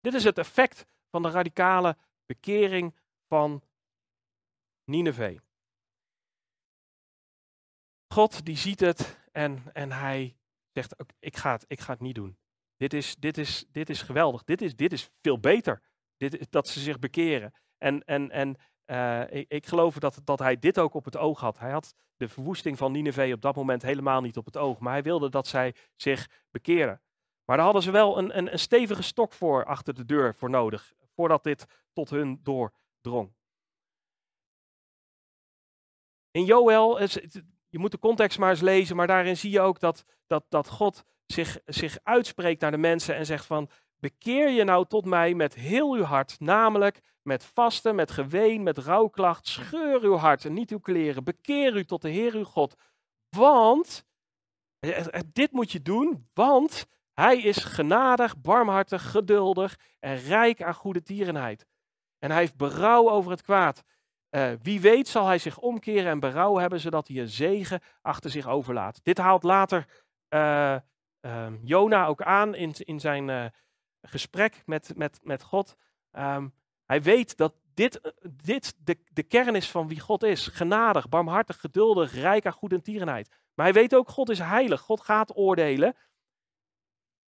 [0.00, 2.94] Dit is het effect van de radicale bekering
[3.28, 3.62] van
[4.84, 5.38] Nineveh.
[8.08, 10.36] God die ziet het en, en hij
[10.72, 12.38] zegt, ik ga het, ik ga het niet doen.
[12.76, 14.44] Dit is, dit is, dit is geweldig.
[14.44, 15.82] Dit is, dit is veel beter.
[16.16, 17.54] Dit, dat ze zich bekeren.
[17.78, 21.40] En, en, en uh, ik, ik, geloof dat, dat hij dit ook op het oog
[21.40, 21.58] had.
[21.58, 24.78] Hij had de verwoesting van Nineveh op dat moment helemaal niet op het oog.
[24.78, 27.00] Maar hij wilde dat zij zich bekeren.
[27.44, 30.50] Maar daar hadden ze wel een, een, een stevige stok voor achter de deur voor
[30.50, 30.92] nodig.
[31.16, 33.34] Voordat dit tot hun doordrong.
[36.30, 37.00] In Joel,
[37.68, 40.68] je moet de context maar eens lezen, maar daarin zie je ook dat, dat, dat
[40.68, 45.34] God zich, zich uitspreekt naar de mensen en zegt van, bekeer je nou tot mij
[45.34, 50.52] met heel uw hart, namelijk met vasten, met geween, met rouwklacht, scheur uw hart en
[50.52, 52.76] niet uw kleren, bekeer u tot de Heer uw God,
[53.28, 54.06] want,
[54.78, 56.86] eh, eh, dit moet je doen, want
[57.20, 61.66] hij is genadig, barmhartig, geduldig en rijk aan goede tierenheid.
[62.18, 63.84] En hij heeft berouw over het kwaad.
[64.30, 68.30] Uh, wie weet zal hij zich omkeren en berouw hebben, zodat hij een zegen achter
[68.30, 69.00] zich overlaat.
[69.02, 69.86] Dit haalt later
[70.28, 70.76] uh,
[71.20, 73.44] uh, Jona ook aan in, in zijn uh,
[74.02, 75.76] gesprek met, met, met God.
[76.12, 78.00] Um, hij weet dat dit,
[78.42, 80.46] dit de, de kern is van wie God is.
[80.46, 83.28] Genadig, barmhartig, geduldig, rijk aan goede tierenheid.
[83.54, 84.80] Maar hij weet ook, God is heilig.
[84.80, 85.96] God gaat oordelen.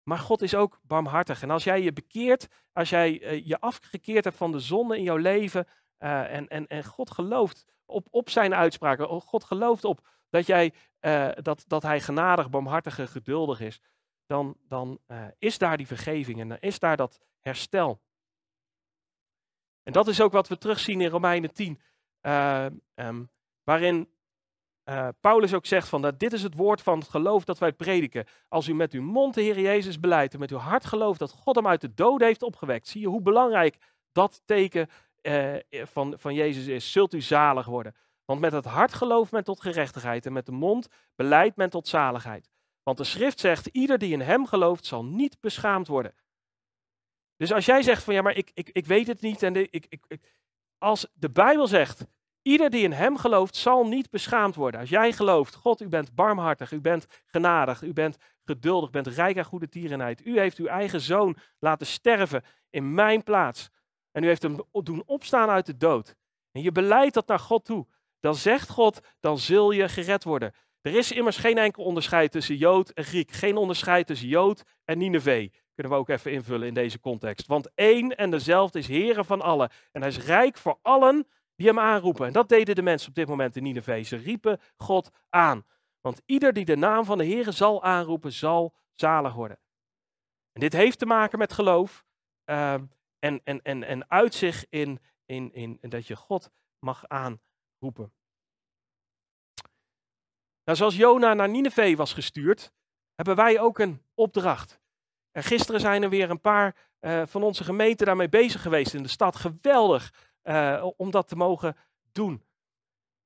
[0.05, 1.43] Maar God is ook barmhartig.
[1.43, 5.03] En als jij je bekeert, als jij uh, je afgekeerd hebt van de zonde in
[5.03, 5.67] jouw leven
[5.99, 10.47] uh, en, en, en God gelooft op, op zijn uitspraken, oh, God gelooft op dat,
[10.47, 13.81] jij, uh, dat, dat hij genadig, barmhartig en geduldig is,
[14.27, 15.01] dan, dan
[15.38, 18.01] is daar die vergeving en dan is daar dat herstel.
[19.83, 21.81] En dat is ook wat we terugzien in Romeinen 10,
[22.95, 23.31] um,
[23.64, 24.13] waarin
[24.85, 27.73] uh, Paulus ook zegt van dat dit is het woord van het geloof dat wij
[27.73, 28.27] prediken.
[28.49, 31.31] Als u met uw mond de Heer Jezus beleidt en met uw hart gelooft dat
[31.31, 33.77] God hem uit de doden heeft opgewekt, zie je hoe belangrijk
[34.12, 34.88] dat teken
[35.23, 36.92] uh, van, van Jezus is.
[36.92, 37.94] Zult u zalig worden.
[38.25, 41.88] Want met het hart gelooft men tot gerechtigheid en met de mond beleidt men tot
[41.88, 42.51] zaligheid.
[42.83, 46.14] Want de schrift zegt, ieder die in hem gelooft zal niet beschaamd worden.
[47.37, 49.87] Dus als jij zegt van ja, maar ik, ik, ik weet het niet en ik,
[49.88, 50.20] ik, ik,
[50.79, 52.07] als de Bijbel zegt,
[52.44, 54.80] ieder die in hem gelooft zal niet beschaamd worden.
[54.80, 59.07] Als jij gelooft, God, u bent barmhartig, u bent genadig, u bent geduldig, u bent
[59.07, 60.26] rijk aan goede tierenheid.
[60.26, 63.70] U heeft uw eigen zoon laten sterven in mijn plaats.
[64.12, 66.14] En u heeft hem doen opstaan uit de dood.
[66.52, 67.87] En je beleidt dat naar God toe.
[68.20, 70.52] Dan zegt God, dan zul je gered worden.
[70.80, 73.30] Er is immers geen enkel onderscheid tussen Jood en Griek.
[73.30, 75.50] Geen onderscheid tussen Jood en Nineveh.
[75.74, 77.46] Kunnen we ook even invullen in deze context.
[77.46, 79.70] Want één en dezelfde is Heere van allen.
[79.92, 81.26] En hij is rijk voor allen
[81.57, 82.27] die hem aanroepen.
[82.27, 84.05] En dat deden de mensen op dit moment in Nineveh.
[84.05, 85.67] Ze riepen God aan.
[86.01, 89.59] Want ieder die de naam van de Heere zal aanroepen, zal zalig worden.
[90.53, 92.05] En dit heeft te maken met geloof.
[92.45, 92.85] Ehm,
[93.19, 98.12] en, en, en, en uit zich in, in, in, in dat je God mag aanroepen.
[100.64, 102.73] Nou, zoals Jona naar Nineveh was gestuurd,
[103.14, 104.81] hebben wij ook een opdracht.
[105.31, 109.03] En gisteren zijn er weer een paar uh, van onze gemeenten daarmee bezig geweest in
[109.03, 109.37] de stad.
[109.37, 110.12] Geweldig
[110.44, 111.76] uh, om dat te mogen
[112.12, 112.42] doen.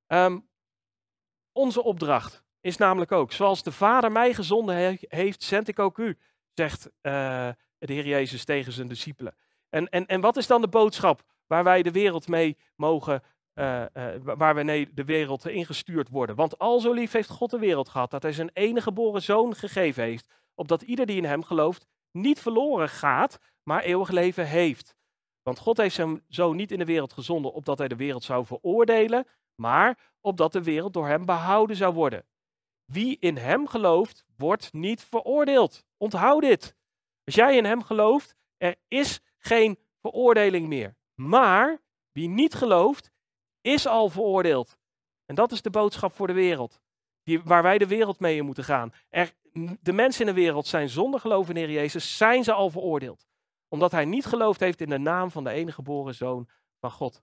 [0.07, 0.49] Um,
[1.53, 5.99] onze opdracht is namelijk ook, zoals de Vader mij gezonden he heeft, zend ik ook
[5.99, 6.19] u,
[6.55, 6.93] zegt uh,
[7.79, 9.37] de Heer Jezus tegen zijn discipelen.
[9.69, 13.23] En, en, en wat is dan de boodschap waar wij de wereld mee mogen
[13.59, 13.85] uh,
[14.23, 16.37] waar we de wereld ingestuurd worden.
[16.37, 19.55] Want al zo lief heeft God de wereld gehad dat hij zijn enige geboren zoon
[19.55, 24.95] gegeven heeft, opdat ieder die in hem gelooft niet verloren gaat, maar eeuwig leven heeft.
[25.49, 28.47] Want God heeft zijn zoon niet in de wereld gezonden opdat hij de wereld zou
[28.47, 32.25] veroordelen, maar opdat de wereld door hem behouden zou worden.
[32.85, 35.85] Wie in hem gelooft, wordt niet veroordeeld.
[35.97, 36.75] Onthoud dit.
[37.25, 40.97] Als jij in hem gelooft, er is geen veroordeling meer.
[41.15, 41.81] Maar
[42.13, 43.11] wie niet gelooft,
[43.61, 44.77] is al veroordeeld.
[45.27, 46.81] En dat is de boodschap voor de wereld.
[47.23, 48.93] Die, waar wij de wereld mee in moeten gaan.
[49.09, 49.33] Er,
[49.81, 53.28] de mensen in de wereld zijn zonder geloof in Heer Jezus, zijn ze al veroordeeld.
[53.69, 56.49] Omdat hij niet geloofd heeft in de naam van de enige geboren Zoon
[56.81, 57.23] van God.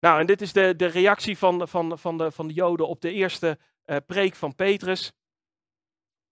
[0.00, 3.00] Nou, en dit is de, de reactie van, van, van, de, van de Joden op
[3.00, 5.12] de eerste uh, preek van Petrus.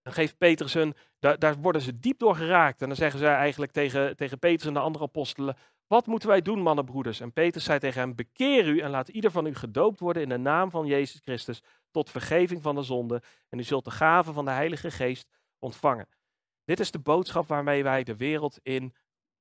[0.02, 2.82] Dan geeft Petrus een, daar, daar, worden ze diep door geraakt.
[2.82, 6.42] En dan zeggen ze eigenlijk tegen, tegen Petrus en de andere apostelen, wat moeten wij
[6.42, 7.20] doen, mannenbroeders?
[7.20, 10.28] En Petrus zei tegen hem, bekeer u en laat ieder van u gedoopt worden in
[10.28, 13.22] de naam van Jezus Christus tot vergeving van de zonde.
[13.48, 16.08] En u zult de gave van de Heilige Geest ontvangen.
[16.66, 18.94] Dit is de boodschap waarmee wij de wereld in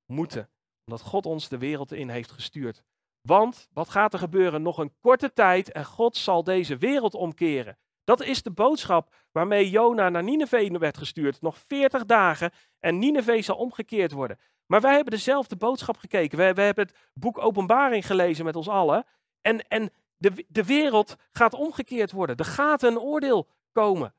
[0.04, 0.50] moeten.
[0.84, 2.82] Omdat God ons de wereld in heeft gestuurd.
[3.20, 4.62] Want wat gaat er gebeuren?
[4.62, 7.78] Nog een korte tijd en God zal deze wereld omkeren.
[8.04, 11.40] Dat is de boodschap waarmee Jona naar Nineveh werd gestuurd.
[11.40, 14.38] Nog 40 dagen en Nineveh zal omgekeerd worden.
[14.66, 16.38] Maar wij hebben dezelfde boodschap gekeken.
[16.38, 19.06] We, hebben het boek Openbaring gelezen met ons allen.
[19.40, 22.36] En, en de, de wereld gaat omgekeerd worden.
[22.36, 24.14] Er gaat een oordeel komen.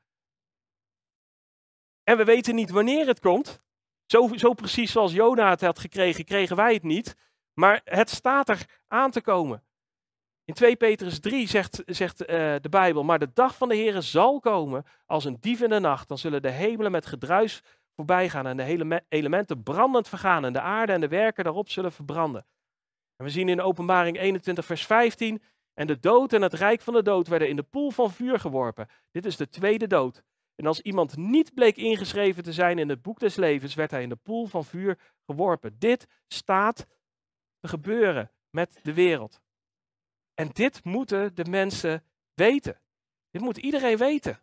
[2.08, 3.60] En we weten niet wanneer het komt.
[4.06, 7.16] Zo, zo precies zoals Jona het had gekregen, kregen wij het niet.
[7.54, 9.64] Maar het staat er aan te komen.
[10.44, 12.26] In 2 Petrus 3 zegt, zegt uh,
[12.60, 15.78] de Bijbel, maar de dag van de Heer zal komen als een dief in de
[15.78, 16.08] nacht.
[16.08, 17.62] Dan zullen de hemelen met gedruis
[17.94, 21.70] voorbij gaan en de hele elementen brandend vergaan en de aarde en de werken daarop
[21.70, 22.46] zullen verbranden.
[23.16, 25.42] En we zien in openbaring 21 vers 15,
[25.74, 28.40] en de dood en het rijk van de dood werden in de poel van vuur
[28.40, 28.88] geworpen.
[29.10, 30.22] Dit is de tweede dood.
[30.58, 34.02] En als iemand niet bleek ingeschreven te zijn in het boek des levens, werd hij
[34.02, 35.78] in de poel van vuur geworpen.
[35.78, 36.86] Dit staat
[37.60, 39.40] te gebeuren met de wereld.
[40.34, 42.80] En dit moeten de mensen weten.
[43.30, 44.40] Dit moet iedereen weten.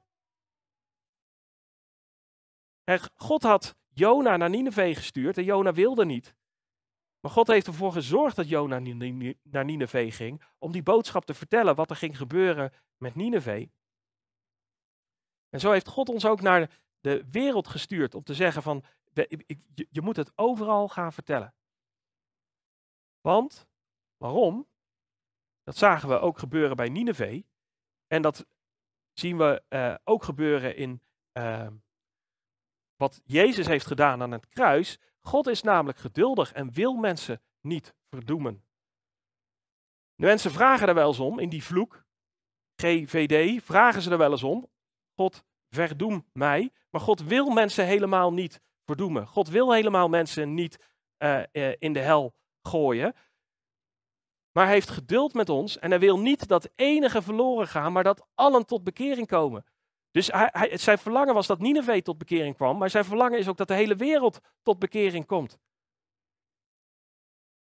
[3.15, 6.35] God had Jona naar Nineveh gestuurd en Jona wilde niet.
[7.19, 8.79] Maar God heeft ervoor gezorgd dat Jona
[9.43, 13.67] naar Nineveh ging om die boodschap te vertellen wat er ging gebeuren met Nineveh.
[15.55, 18.83] En zo heeft God ons ook naar de wereld gestuurd om te zeggen van
[19.89, 21.53] je moet het overal gaan vertellen.
[23.21, 23.67] Want,
[24.17, 24.67] waarom?
[25.63, 27.43] Dat zagen we ook gebeuren bij Nineveh.
[28.07, 28.45] En dat
[29.13, 31.01] zien we uh, ook gebeuren in
[31.33, 31.67] uh,
[32.95, 34.99] wat Jezus heeft gedaan aan het kruis.
[35.19, 38.65] God is namelijk geduldig en wil mensen niet verdoemen.
[40.15, 42.05] De mensen vragen er wel eens om in die vloek,
[42.75, 44.73] GVD, vragen ze er wel eens om.
[45.15, 46.71] God, verdoem mij.
[46.89, 49.27] Maar God wil mensen helemaal niet verdoemen.
[49.27, 53.15] God wil helemaal mensen niet uh, uh, in de hel gooien.
[54.51, 58.03] Maar hij heeft geduld met ons en hij wil niet dat enige verloren gaan, maar
[58.03, 59.65] dat allen tot bekering komen.
[60.11, 63.57] Dus hij, zijn verlangen was dat Nineveh tot bekering kwam, maar zijn verlangen is ook
[63.57, 65.57] dat de hele wereld tot bekering komt.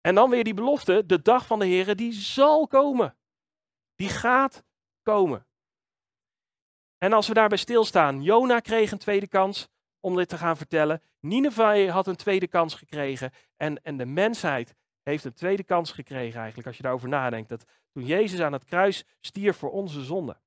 [0.01, 3.16] En dan weer die belofte, de dag van de Heer, die zal komen.
[3.95, 4.64] die gaat
[5.03, 5.47] komen.
[7.03, 9.68] En als we daarbij stilstaan, Jona kreeg een tweede kans
[10.00, 11.03] om dit te gaan vertellen.
[11.20, 13.32] Nineveh had een tweede kans gekregen.
[13.57, 17.48] En, en de mensheid heeft een tweede kans gekregen eigenlijk, als je daarover nadenkt.
[17.48, 20.40] Dat toen Jezus aan het kruis stierf voor onze zonde.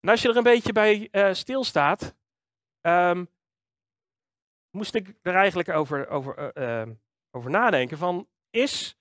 [0.00, 2.14] En als je er een beetje bij uh, stilstaat,
[2.80, 3.28] um,
[4.70, 6.94] moest ik er eigenlijk over, over, uh,
[7.30, 8.96] over nadenken van, is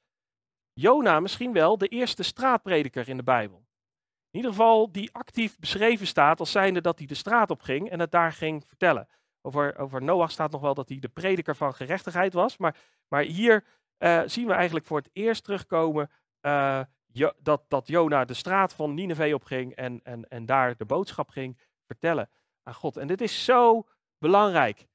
[0.74, 3.63] Jona misschien wel de eerste straatprediker in de Bijbel?
[4.34, 7.90] In ieder geval die actief beschreven staat als zijnde dat hij de straat op ging
[7.90, 9.08] en het daar ging vertellen.
[9.42, 12.78] Over, over Noach staat nog wel dat hij de prediker van gerechtigheid was, maar,
[13.08, 13.64] maar hier
[14.00, 16.10] uh, zien we eigenlijk voor het eerst terugkomen
[17.12, 21.30] jo, dat, dat Jona de straat van Nineveh opging en, en, en daar de boodschap
[21.30, 22.30] ging vertellen
[22.64, 22.98] aan God.
[22.98, 24.88] En dit is zo belangrijk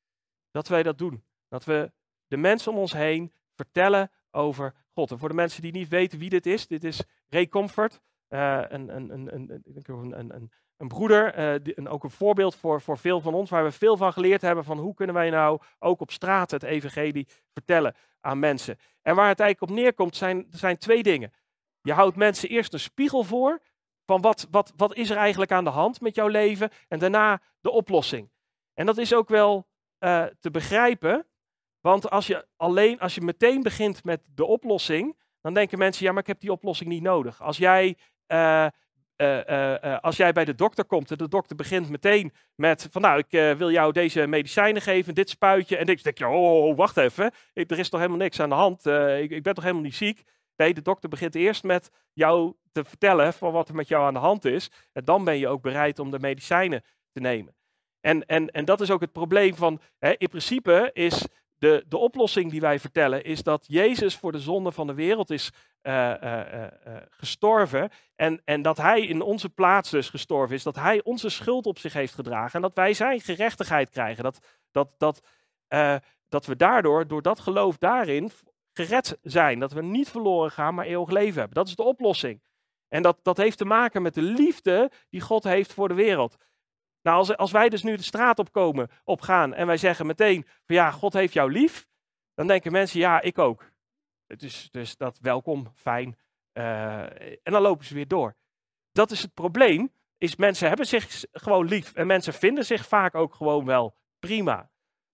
[0.51, 1.25] dat wij dat doen.
[1.49, 1.93] Dat we
[2.27, 5.11] de mensen om ons heen vertellen over God.
[5.11, 10.51] En voor de mensen die niet weten wie dit is, dit is Ray Comfort, een,
[10.89, 11.35] broeder,
[11.75, 14.65] en ook een voorbeeld voor, voor veel van ons, waar we veel van geleerd hebben
[14.65, 18.79] van hoe kunnen wij nou ook op straat het evangelie vertellen aan mensen.
[19.03, 21.33] En waar het eigenlijk op neerkomt zijn, zijn twee dingen.
[21.81, 23.61] Je houdt mensen eerst een spiegel voor
[24.07, 27.41] van wat, wat, wat is er eigenlijk aan de hand met jouw leven en daarna
[27.61, 28.31] de oplossing.
[28.75, 29.67] En dat is ook wel
[29.99, 31.27] uh, te begrijpen,
[31.81, 36.13] want als je alleen, als je meteen begint met de oplossing, dan denken mensen, ja,
[36.13, 37.43] maar ik heb die oplossing niet nodig.
[37.43, 37.97] Als jij,
[38.29, 38.67] uh,
[39.17, 43.23] uh, als jij bij de dokter komt en de dokter begint meteen met van, nou,
[43.27, 46.77] ik wil jou deze medicijnen geven, dit spuitje, en dan denk je, oh, oh, oh
[46.77, 48.87] wacht even, ik, er is toch helemaal niks aan de hand,
[49.21, 50.23] ik, ik ben toch helemaal niet ziek.
[50.57, 54.15] Nee, de dokter begint eerst met jou te vertellen van wat er met jou aan
[54.15, 54.71] de hand is.
[54.93, 57.55] En dan ben je ook bereid om de medicijnen te nemen.
[58.01, 61.27] En, en, en dat is ook het probleem van, hè, in principe is
[61.59, 65.31] de, de oplossing die wij vertellen, is dat Jezus voor de zonde van de wereld
[65.31, 65.53] is
[65.83, 66.67] uh, uh, uh,
[67.11, 67.91] gestorven.
[68.17, 70.63] En, en dat hij in onze plaats dus gestorven is.
[70.63, 72.53] Dat hij onze schuld op zich heeft gedragen.
[72.53, 74.25] En dat wij zijn gerechtigheid krijgen.
[74.25, 74.39] Dat,
[74.71, 75.23] dat, dat,
[76.29, 78.31] dat we daardoor, door dat geloof daarin,
[78.73, 79.59] gered zijn.
[79.59, 81.57] Dat we niet verloren gaan, maar eeuwig leven hebben.
[81.57, 82.43] Dat is de oplossing.
[82.89, 86.37] En dat, dat heeft te maken met de liefde die God heeft voor de wereld.
[87.03, 90.77] Nou, als, als wij dus nu de straat opkomen, opgaan en wij zeggen meteen van
[90.77, 91.87] ja, God heeft jou lief,
[92.35, 93.71] dan denken mensen ja, ik ook.
[94.27, 96.17] Dus, dus dat welkom, fijn.
[96.53, 97.03] Uh,
[97.43, 98.37] en dan lopen ze weer door.
[98.93, 103.15] Dat is het probleem, is mensen hebben zich gewoon lief en mensen vinden zich vaak
[103.15, 104.71] ook gewoon wel prima.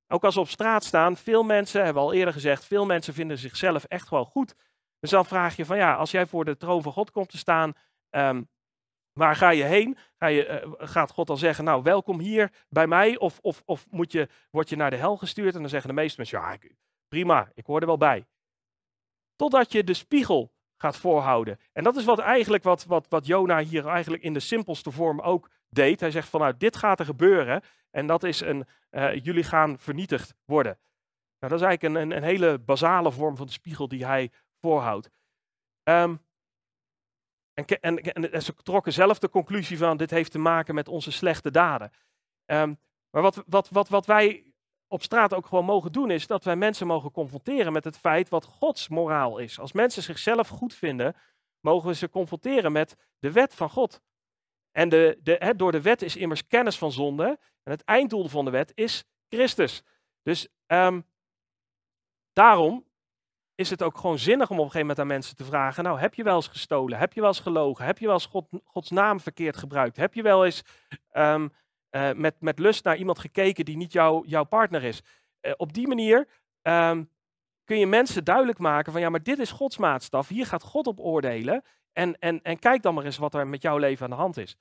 [0.09, 3.15] Ook als ze op straat staan, veel mensen, hebben we al eerder gezegd, veel mensen
[3.15, 4.55] vinden zichzelf echt wel goed.
[4.99, 7.39] Dus dan vraag je van ja, als jij voor de troon van God komt te
[7.39, 7.73] staan,
[8.11, 8.49] um,
[9.15, 9.99] waar ga je heen?
[10.19, 13.19] Ga je, uh, gaat God dan zeggen, nou welkom hier bij mij?
[13.19, 15.55] Of, of, of moet je, word je naar de hel gestuurd?
[15.55, 16.59] En dan zeggen de meeste mensen, ja
[17.09, 18.27] prima, ik hoor er wel bij.
[19.37, 21.59] Totdat je de spiegel gaat voorhouden.
[21.73, 25.21] En dat is wat eigenlijk wat, wat, wat Jona hier eigenlijk in de simpelste vorm
[25.21, 26.01] ook deed.
[26.01, 27.63] Hij zegt van nou, dit gaat er gebeuren.
[27.91, 30.79] En dat is een, uh, jullie gaan vernietigd worden.
[31.39, 34.31] Nou, dat is eigenlijk een, een, een, hele basale vorm van de spiegel die hij
[34.61, 35.11] voorhoudt.
[35.89, 36.24] Um,
[37.55, 41.13] en, en, en, ze trokken zelf de conclusie van dit heeft te maken met onze
[41.13, 41.93] slechte daden.
[42.47, 42.79] Um,
[43.11, 44.55] maar wat, wat, wat, wat wij
[44.87, 48.29] op straat ook gewoon mogen doen, is dat wij mensen mogen confronteren met het feit
[48.29, 49.59] wat Gods moraal is.
[49.59, 51.17] Als mensen zichzelf goed vinden,
[51.61, 54.01] mogen we ze confronteren met de wet van God.
[54.71, 57.39] En de, de, door de wet is immers kennis van zonde.
[57.63, 59.83] En het einddoel van de wet is Christus.
[60.23, 61.07] Dus um,
[62.33, 62.85] daarom
[63.55, 65.99] is het ook gewoon zinnig om op een gegeven moment aan mensen te vragen: Nou,
[65.99, 66.99] heb je wel eens gestolen?
[66.99, 67.85] Heb je wel eens gelogen?
[67.85, 69.97] Heb je wel eens God, Gods naam verkeerd gebruikt?
[69.97, 70.63] Heb je wel eens
[71.13, 71.53] um,
[71.91, 75.03] uh, met, met lust naar iemand gekeken die niet jou, jouw partner is?
[75.41, 76.29] Uh, op die manier
[76.63, 77.11] um,
[77.65, 80.29] kun je mensen duidelijk maken: van ja, maar dit is Gods maatstaf.
[80.29, 81.65] Hier gaat God op oordelen.
[81.93, 84.37] En, en, en kijk dan maar eens wat er met jouw leven aan de hand
[84.37, 84.57] is.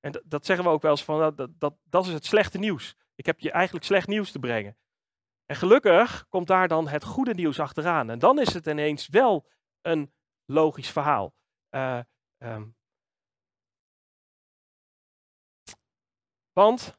[0.00, 2.96] En dat zeggen we ook wel eens van, dat, dat, dat is het slechte nieuws.
[3.14, 4.76] Ik heb je eigenlijk slecht nieuws te brengen.
[5.50, 8.10] En gelukkig komt daar dan het goede nieuws achteraan.
[8.10, 9.46] En dan is het ineens wel
[9.80, 10.12] een
[10.44, 11.34] logisch verhaal.
[11.70, 12.00] Uh,
[12.38, 12.76] um.
[16.52, 16.98] Want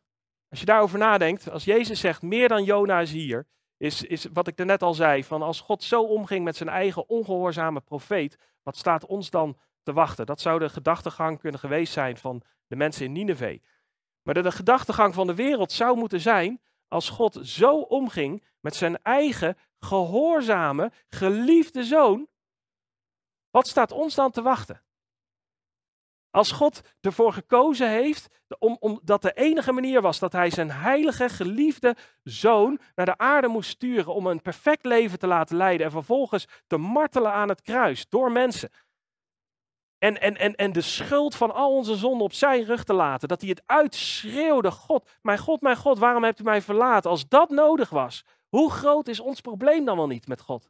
[0.50, 3.48] als je daarover nadenkt, als Jezus zegt, meer dan Jona is hier,
[3.78, 7.10] is, is wat ik net al zei, van als God zo omging met zijn eigen
[7.10, 10.26] ongehoorzame profeet, wat staat ons dan te wachten?
[10.26, 13.62] Dat zou de gedachtegang kunnen geweest zijn van de mensen in Nineveh.
[14.22, 16.62] Maar de, de gedachtegang van de wereld zou moeten zijn,
[16.92, 22.28] als God zo omging met zijn eigen gehoorzame, geliefde zoon,
[23.50, 24.84] wat staat ons dan te wachten?
[26.30, 28.28] Als God ervoor gekozen heeft,
[28.60, 33.48] om, om, de enige manier was dat hij zijn heilige, geliefde zoon naar de aarde
[33.48, 37.62] moest sturen om een perfect leven te laten leiden en vervolgens te martelen aan het
[37.62, 38.70] kruis door mensen.
[40.02, 43.28] En, en, en, en de schuld van al onze zonden op zijn rug te laten.
[43.28, 44.72] Dat hij het uitschreeuwde.
[44.72, 47.10] God, mijn God, mijn God, waarom hebt u mij verlaten?
[47.10, 50.70] Als dat nodig was, hoe groot is ons probleem dan wel niet met God?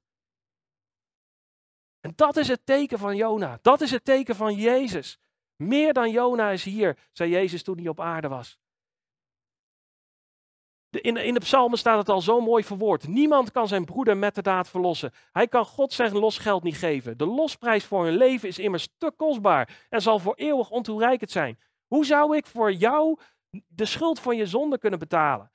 [1.99, 3.59] En dat is het teken van Jona.
[3.61, 5.19] Dat is het teken van Jezus.
[5.55, 8.57] Meer dan Jona is hier, zei Jezus toen hij op aarde was.
[10.91, 13.07] In, de psalmen staat het al zo mooi verwoord.
[13.07, 15.11] Niemand kan zijn broeder met de daad verlossen.
[15.31, 17.17] Hij kan God zijn losgeld niet geven.
[17.17, 21.59] De losprijs voor hun leven is immers te kostbaar en zal voor eeuwig ontoereikend zijn.
[21.87, 23.19] Hoe zou ik voor jou
[23.67, 25.51] de schuld van je zonde kunnen betalen?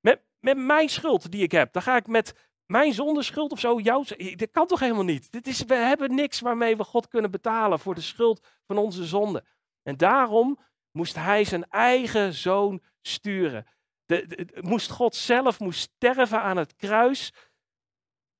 [0.00, 1.72] Met, met mijn schuld die ik heb.
[1.72, 4.04] Dan ga ik met mijn zondeschuld of zo jouw.
[4.34, 5.32] Dat kan toch helemaal niet?
[5.32, 9.04] Dit is, we hebben niks waarmee we God kunnen betalen voor de schuld van onze
[9.04, 9.44] zonde.
[9.82, 10.58] En daarom
[10.92, 13.66] moest hij zijn eigen zoon sturen
[14.60, 17.32] moest God zelf moest sterven aan het kruis.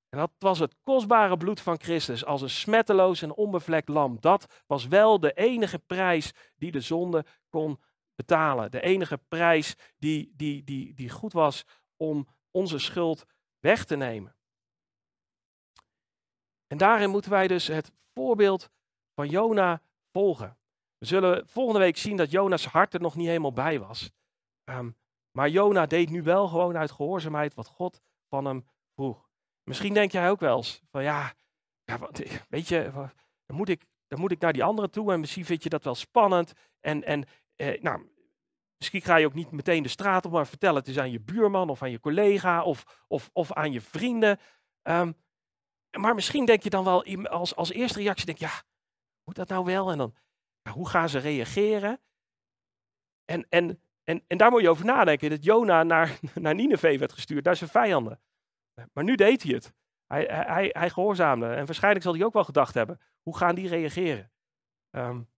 [0.08, 4.16] En dat was het kostbare bloed van Christus als een smetteloos en onbevlekt lam.
[4.20, 7.80] Dat was wel de enige prijs die de zonde kon
[8.14, 8.70] betalen.
[8.70, 11.64] De enige prijs die, die, die, die goed was
[11.96, 13.24] om onze schuld
[13.58, 14.36] weg te nemen.
[16.66, 18.70] En daarin moeten wij dus het voorbeeld
[19.14, 20.58] van Jona volgen.
[20.98, 24.10] We zullen volgende week zien dat Jona's hart er nog niet helemaal bij was.
[24.64, 24.96] Um,
[25.30, 29.28] maar Jona deed nu wel gewoon uit gehoorzaamheid wat God van hem vroeg.
[29.62, 31.34] Misschien denk jij ook wel eens van ja,
[31.84, 31.98] ja
[32.48, 32.90] weet je,
[33.46, 35.84] dan moet, ik, dan moet ik naar die anderen toe en misschien vind je dat
[35.84, 36.52] wel spannend.
[36.80, 37.24] En, en
[37.56, 38.08] eh, nou,
[38.76, 41.20] misschien ga je ook niet meteen de straat op, maar vertel het eens aan je
[41.20, 44.38] buurman of aan je collega of, of, of aan je vrienden.
[44.82, 45.16] Um,
[45.98, 48.62] maar misschien denk je dan wel als, als eerste reactie, denk ja,
[49.24, 49.90] moet dat nou wel?
[49.90, 50.14] En dan,
[50.72, 52.00] hoe gaan ze reageren?
[53.24, 57.12] En, en en, en daar moet je over nadenken, dat Jona naar, naar Nineveh werd
[57.12, 58.20] gestuurd, naar zijn vijanden.
[58.92, 59.72] Maar nu deed hij het.
[60.06, 61.46] Hij, hij, hij gehoorzaamde.
[61.46, 64.30] En waarschijnlijk zal hij ook wel gedacht hebben, hoe gaan die reageren?
[64.90, 65.28] Um,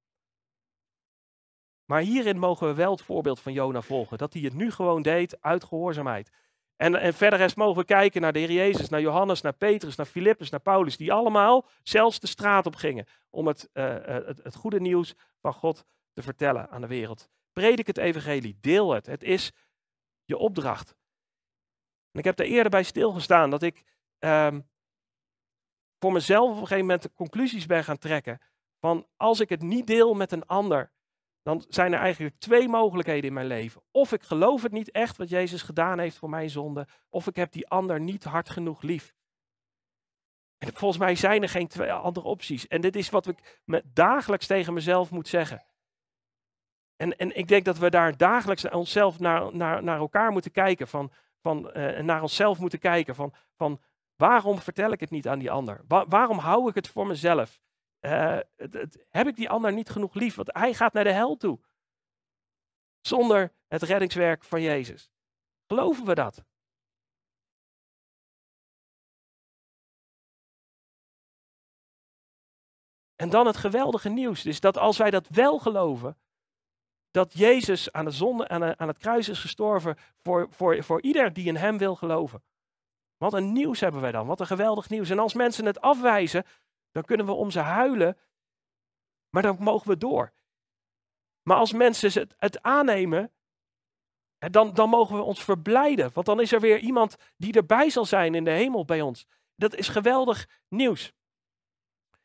[1.85, 4.19] maar hierin mogen we wel het voorbeeld van Jona volgen.
[4.19, 6.31] Dat hij het nu gewoon deed uit gehoorzaamheid.
[6.77, 9.97] En, en verder rest mogen we kijken naar de Heer Jezus, naar Johannes, naar Petrus,
[9.97, 10.97] naar Filippus, naar Paulus.
[10.97, 15.53] Die allemaal zelfs de straat op gingen om het, uh, het, het goede nieuws van
[15.53, 17.31] God te vertellen aan de wereld.
[17.53, 19.07] Predik het evangelie, deel het.
[19.07, 19.53] Het is
[20.25, 20.97] je opdracht.
[22.11, 23.85] En ik heb er eerder bij stilgestaan dat ik
[24.19, 24.61] ehm,
[25.99, 28.41] voor mezelf op een gegeven moment de conclusies ben gaan trekken.
[28.81, 30.93] Van als ik het niet deel met een ander,
[31.43, 33.83] dan zijn er eigenlijk twee mogelijkheden in mijn leven.
[33.91, 37.37] Of ik geloof het niet echt wat Jezus gedaan heeft voor mijn zonde, of ik
[37.37, 39.15] heb die ander niet hard genoeg lief.
[40.59, 42.69] En volgens mij zijn er geen twee andere opties.
[42.69, 45.65] En dit is wat ik dagelijks tegen mezelf moet zeggen.
[46.97, 50.89] En, en ik denk dat we daar dagelijks onszelf naar, naar, naar elkaar moeten kijken.
[50.89, 53.15] Van, van, uh, naar onszelf moeten kijken.
[53.15, 53.81] Van, van
[54.17, 55.81] waarom vertel ik het niet aan die ander?
[55.87, 57.61] waarom hou ik het voor mezelf?
[58.01, 60.35] Het, het, heb ik die ander niet genoeg lief?
[60.35, 61.61] Want hij gaat naar de hel toe.
[63.01, 65.11] Zonder het reddingswerk van Jezus.
[65.67, 66.45] Geloven we dat?
[73.17, 74.43] En dan het geweldige nieuws.
[74.43, 76.19] Dus dat als wij dat wel geloven,
[77.13, 81.33] dat Jezus aan, de zonde, aan, aan het kruis is gestorven voor, voor, voor ieder
[81.33, 82.43] die in hem wil geloven.
[83.17, 85.11] Wat een nieuws hebben wij dan, wat een geweldig nieuws.
[85.11, 86.45] En als mensen het afwijzen,
[86.91, 88.19] dan kunnen we om ze huilen,
[89.31, 90.33] maar dan mogen we door.
[91.43, 93.33] Maar als mensen het, het aannemen,
[94.39, 98.05] dan, dan mogen we ons verblijden, want dan is er weer iemand die erbij zal
[98.05, 99.27] zijn in de hemel bij ons.
[99.57, 101.13] Dat is geweldig nieuws.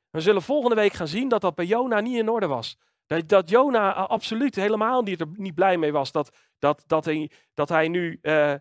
[0.10, 2.78] We zullen volgende week gaan zien dat dat bij Jona niet in orde was.
[3.08, 7.32] Dat, dat Jona absoluut helemaal niet, er niet blij mee was dat, dat, dat, hij,
[7.54, 8.54] dat hij nu uh,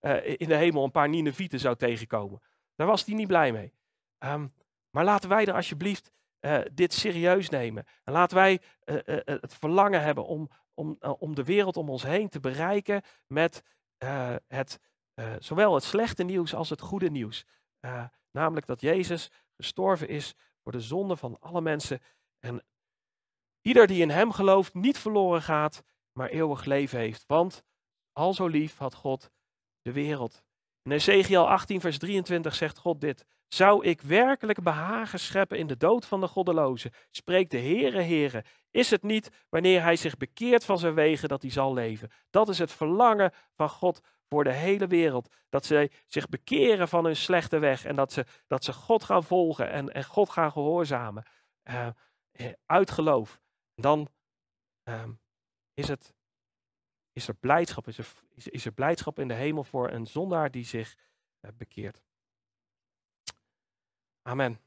[0.00, 2.40] uh, in de hemel een paar Ninevieten zou tegenkomen.
[2.74, 3.72] Daar was hij niet blij mee.
[4.18, 4.54] Um,
[4.90, 7.84] maar laten wij er alsjeblieft uh, dit serieus nemen.
[8.04, 8.60] En laten wij
[9.24, 13.62] het verlangen hebben om, om, om de wereld om ons heen te bereiken met
[14.46, 14.80] het,
[15.38, 17.44] zowel het slechte nieuws als het goede nieuws.
[18.30, 22.00] namelijk dat Jezus gestorven is voor de zonde van alle mensen.
[22.38, 22.64] En
[23.62, 25.82] Ieder die in hem gelooft niet verloren gaat,
[26.12, 27.24] maar eeuwig leven heeft.
[27.26, 27.62] Want
[28.12, 29.30] al zo lief had God
[29.82, 30.42] de wereld.
[30.82, 33.24] In Ezekiel 18, vers 23 zegt God dit.
[33.48, 36.92] Zou ik werkelijk behagen scheppen in de dood van de goddeloze?
[37.10, 38.44] Spreekt de Heere, Heere.
[38.70, 42.10] Is het niet wanneer hij zich bekeert van zijn wegen dat hij zal leven?
[42.30, 45.28] Dat is het verlangen van God voor de hele wereld.
[45.48, 49.24] Dat ze zich bekeren van hun slechte weg en dat ze, dat ze God gaan
[49.24, 51.24] volgen en, en God gaan gehoorzamen.
[51.70, 51.88] Uh,
[52.66, 53.40] uit geloof
[53.80, 54.08] en dan
[54.82, 55.12] ehm,
[55.74, 56.14] is, het,
[57.12, 60.64] is er blijdschap, is er, is, er blijdschap in de hemel voor een zondaar die
[60.64, 60.98] zich
[61.40, 62.02] eh, bekeert.
[64.22, 64.60] Amen.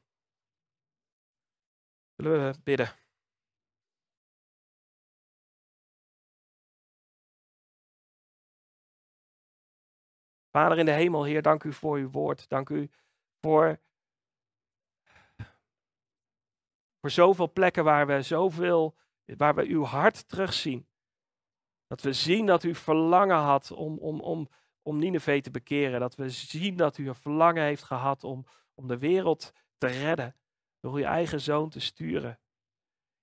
[2.16, 2.88] Zullen we bidden?
[10.50, 12.48] Vader in de hemel, Heer, dank u voor uw woord.
[12.48, 12.90] Dank u
[13.40, 13.80] voor,
[17.00, 20.86] voor zoveel plekken waar we zoveel waar we uw hart terugzien.
[21.86, 24.48] Dat we zien dat u verlangen had om, om, om,
[24.82, 26.00] om Nineveh te bekeren.
[26.00, 30.36] Dat we zien dat u een verlangen heeft gehad om, om de wereld te redden.
[30.80, 32.38] Door uw eigen zoon te sturen.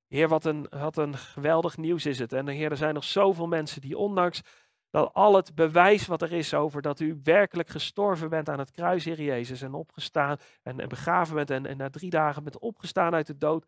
[0.08, 2.34] Heer, wat een, wat een geweldig nieuws is het.
[2.34, 4.42] En Heer, er zijn nog zoveel mensen die ondanks
[4.90, 8.72] dat al het bewijs wat er is over dat u werkelijk gestorven bent aan het
[8.72, 12.60] kruis, Heer Jezus, en opgestaan en, en begraven bent en, en na drie dagen bent
[12.60, 13.66] opgestaan uit de dood.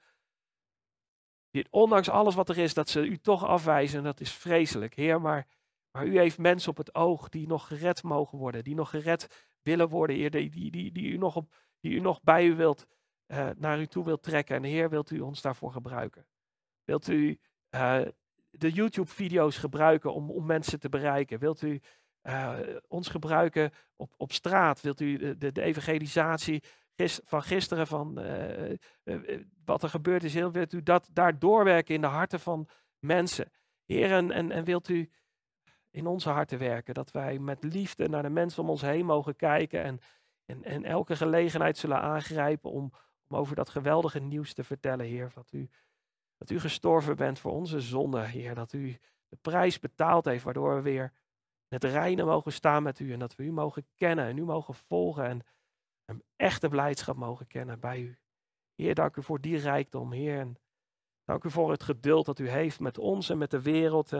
[1.69, 4.95] Ondanks alles wat er is, dat ze u toch afwijzen en dat is vreselijk.
[4.95, 5.47] Heer, maar,
[5.91, 9.47] maar u heeft mensen op het oog die nog gered mogen worden, die nog gered
[9.61, 12.85] willen worden, Heer, die, die, die, u, nog op, die u nog bij u wilt,
[13.27, 14.55] uh, naar u toe wilt trekken.
[14.55, 16.25] En Heer, wilt u ons daarvoor gebruiken?
[16.83, 17.39] Wilt u
[17.75, 18.01] uh,
[18.49, 21.39] de YouTube-video's gebruiken om, om mensen te bereiken?
[21.39, 21.81] Wilt u
[22.23, 24.81] uh, ons gebruiken op, op straat?
[24.81, 26.63] Wilt u de, de, de evangelisatie
[27.23, 32.07] van gisteren, van uh, wat er gebeurd is, wilt u dat daar doorwerken in de
[32.07, 32.67] harten van
[32.99, 33.51] mensen?
[33.85, 35.11] Heer, en, en, en wilt u
[35.91, 39.35] in onze harten werken, dat wij met liefde naar de mensen om ons heen mogen
[39.35, 39.99] kijken en,
[40.45, 42.93] en, en elke gelegenheid zullen aangrijpen om,
[43.27, 45.69] om over dat geweldige nieuws te vertellen, Heer, dat u
[46.43, 48.55] dat u gestorven bent voor onze zonde, Heer.
[48.55, 51.13] Dat u de prijs betaald heeft, waardoor we weer
[51.67, 53.13] het reinen mogen staan met u.
[53.13, 55.25] En dat we u mogen kennen en u mogen volgen.
[55.25, 55.41] En
[56.05, 58.17] een echte blijdschap mogen kennen bij u.
[58.75, 60.39] Heer, dank u voor die rijkdom, Heer.
[60.39, 60.57] En
[61.23, 64.13] dank u voor het geduld dat u heeft met ons en met de wereld.
[64.13, 64.19] En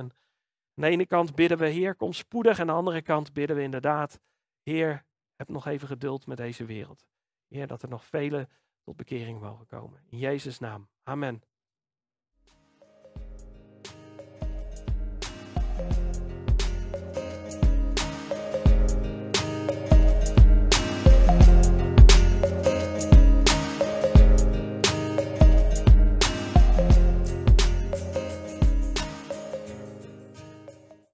[0.75, 2.55] aan de ene kant bidden we, Heer, kom spoedig.
[2.55, 4.19] En aan de andere kant bidden we inderdaad,
[4.61, 5.05] Heer,
[5.35, 7.05] heb nog even geduld met deze wereld.
[7.47, 8.47] Heer, dat er nog vele
[8.83, 10.03] tot bekering mogen komen.
[10.09, 10.89] In Jezus' naam.
[11.03, 11.43] Amen.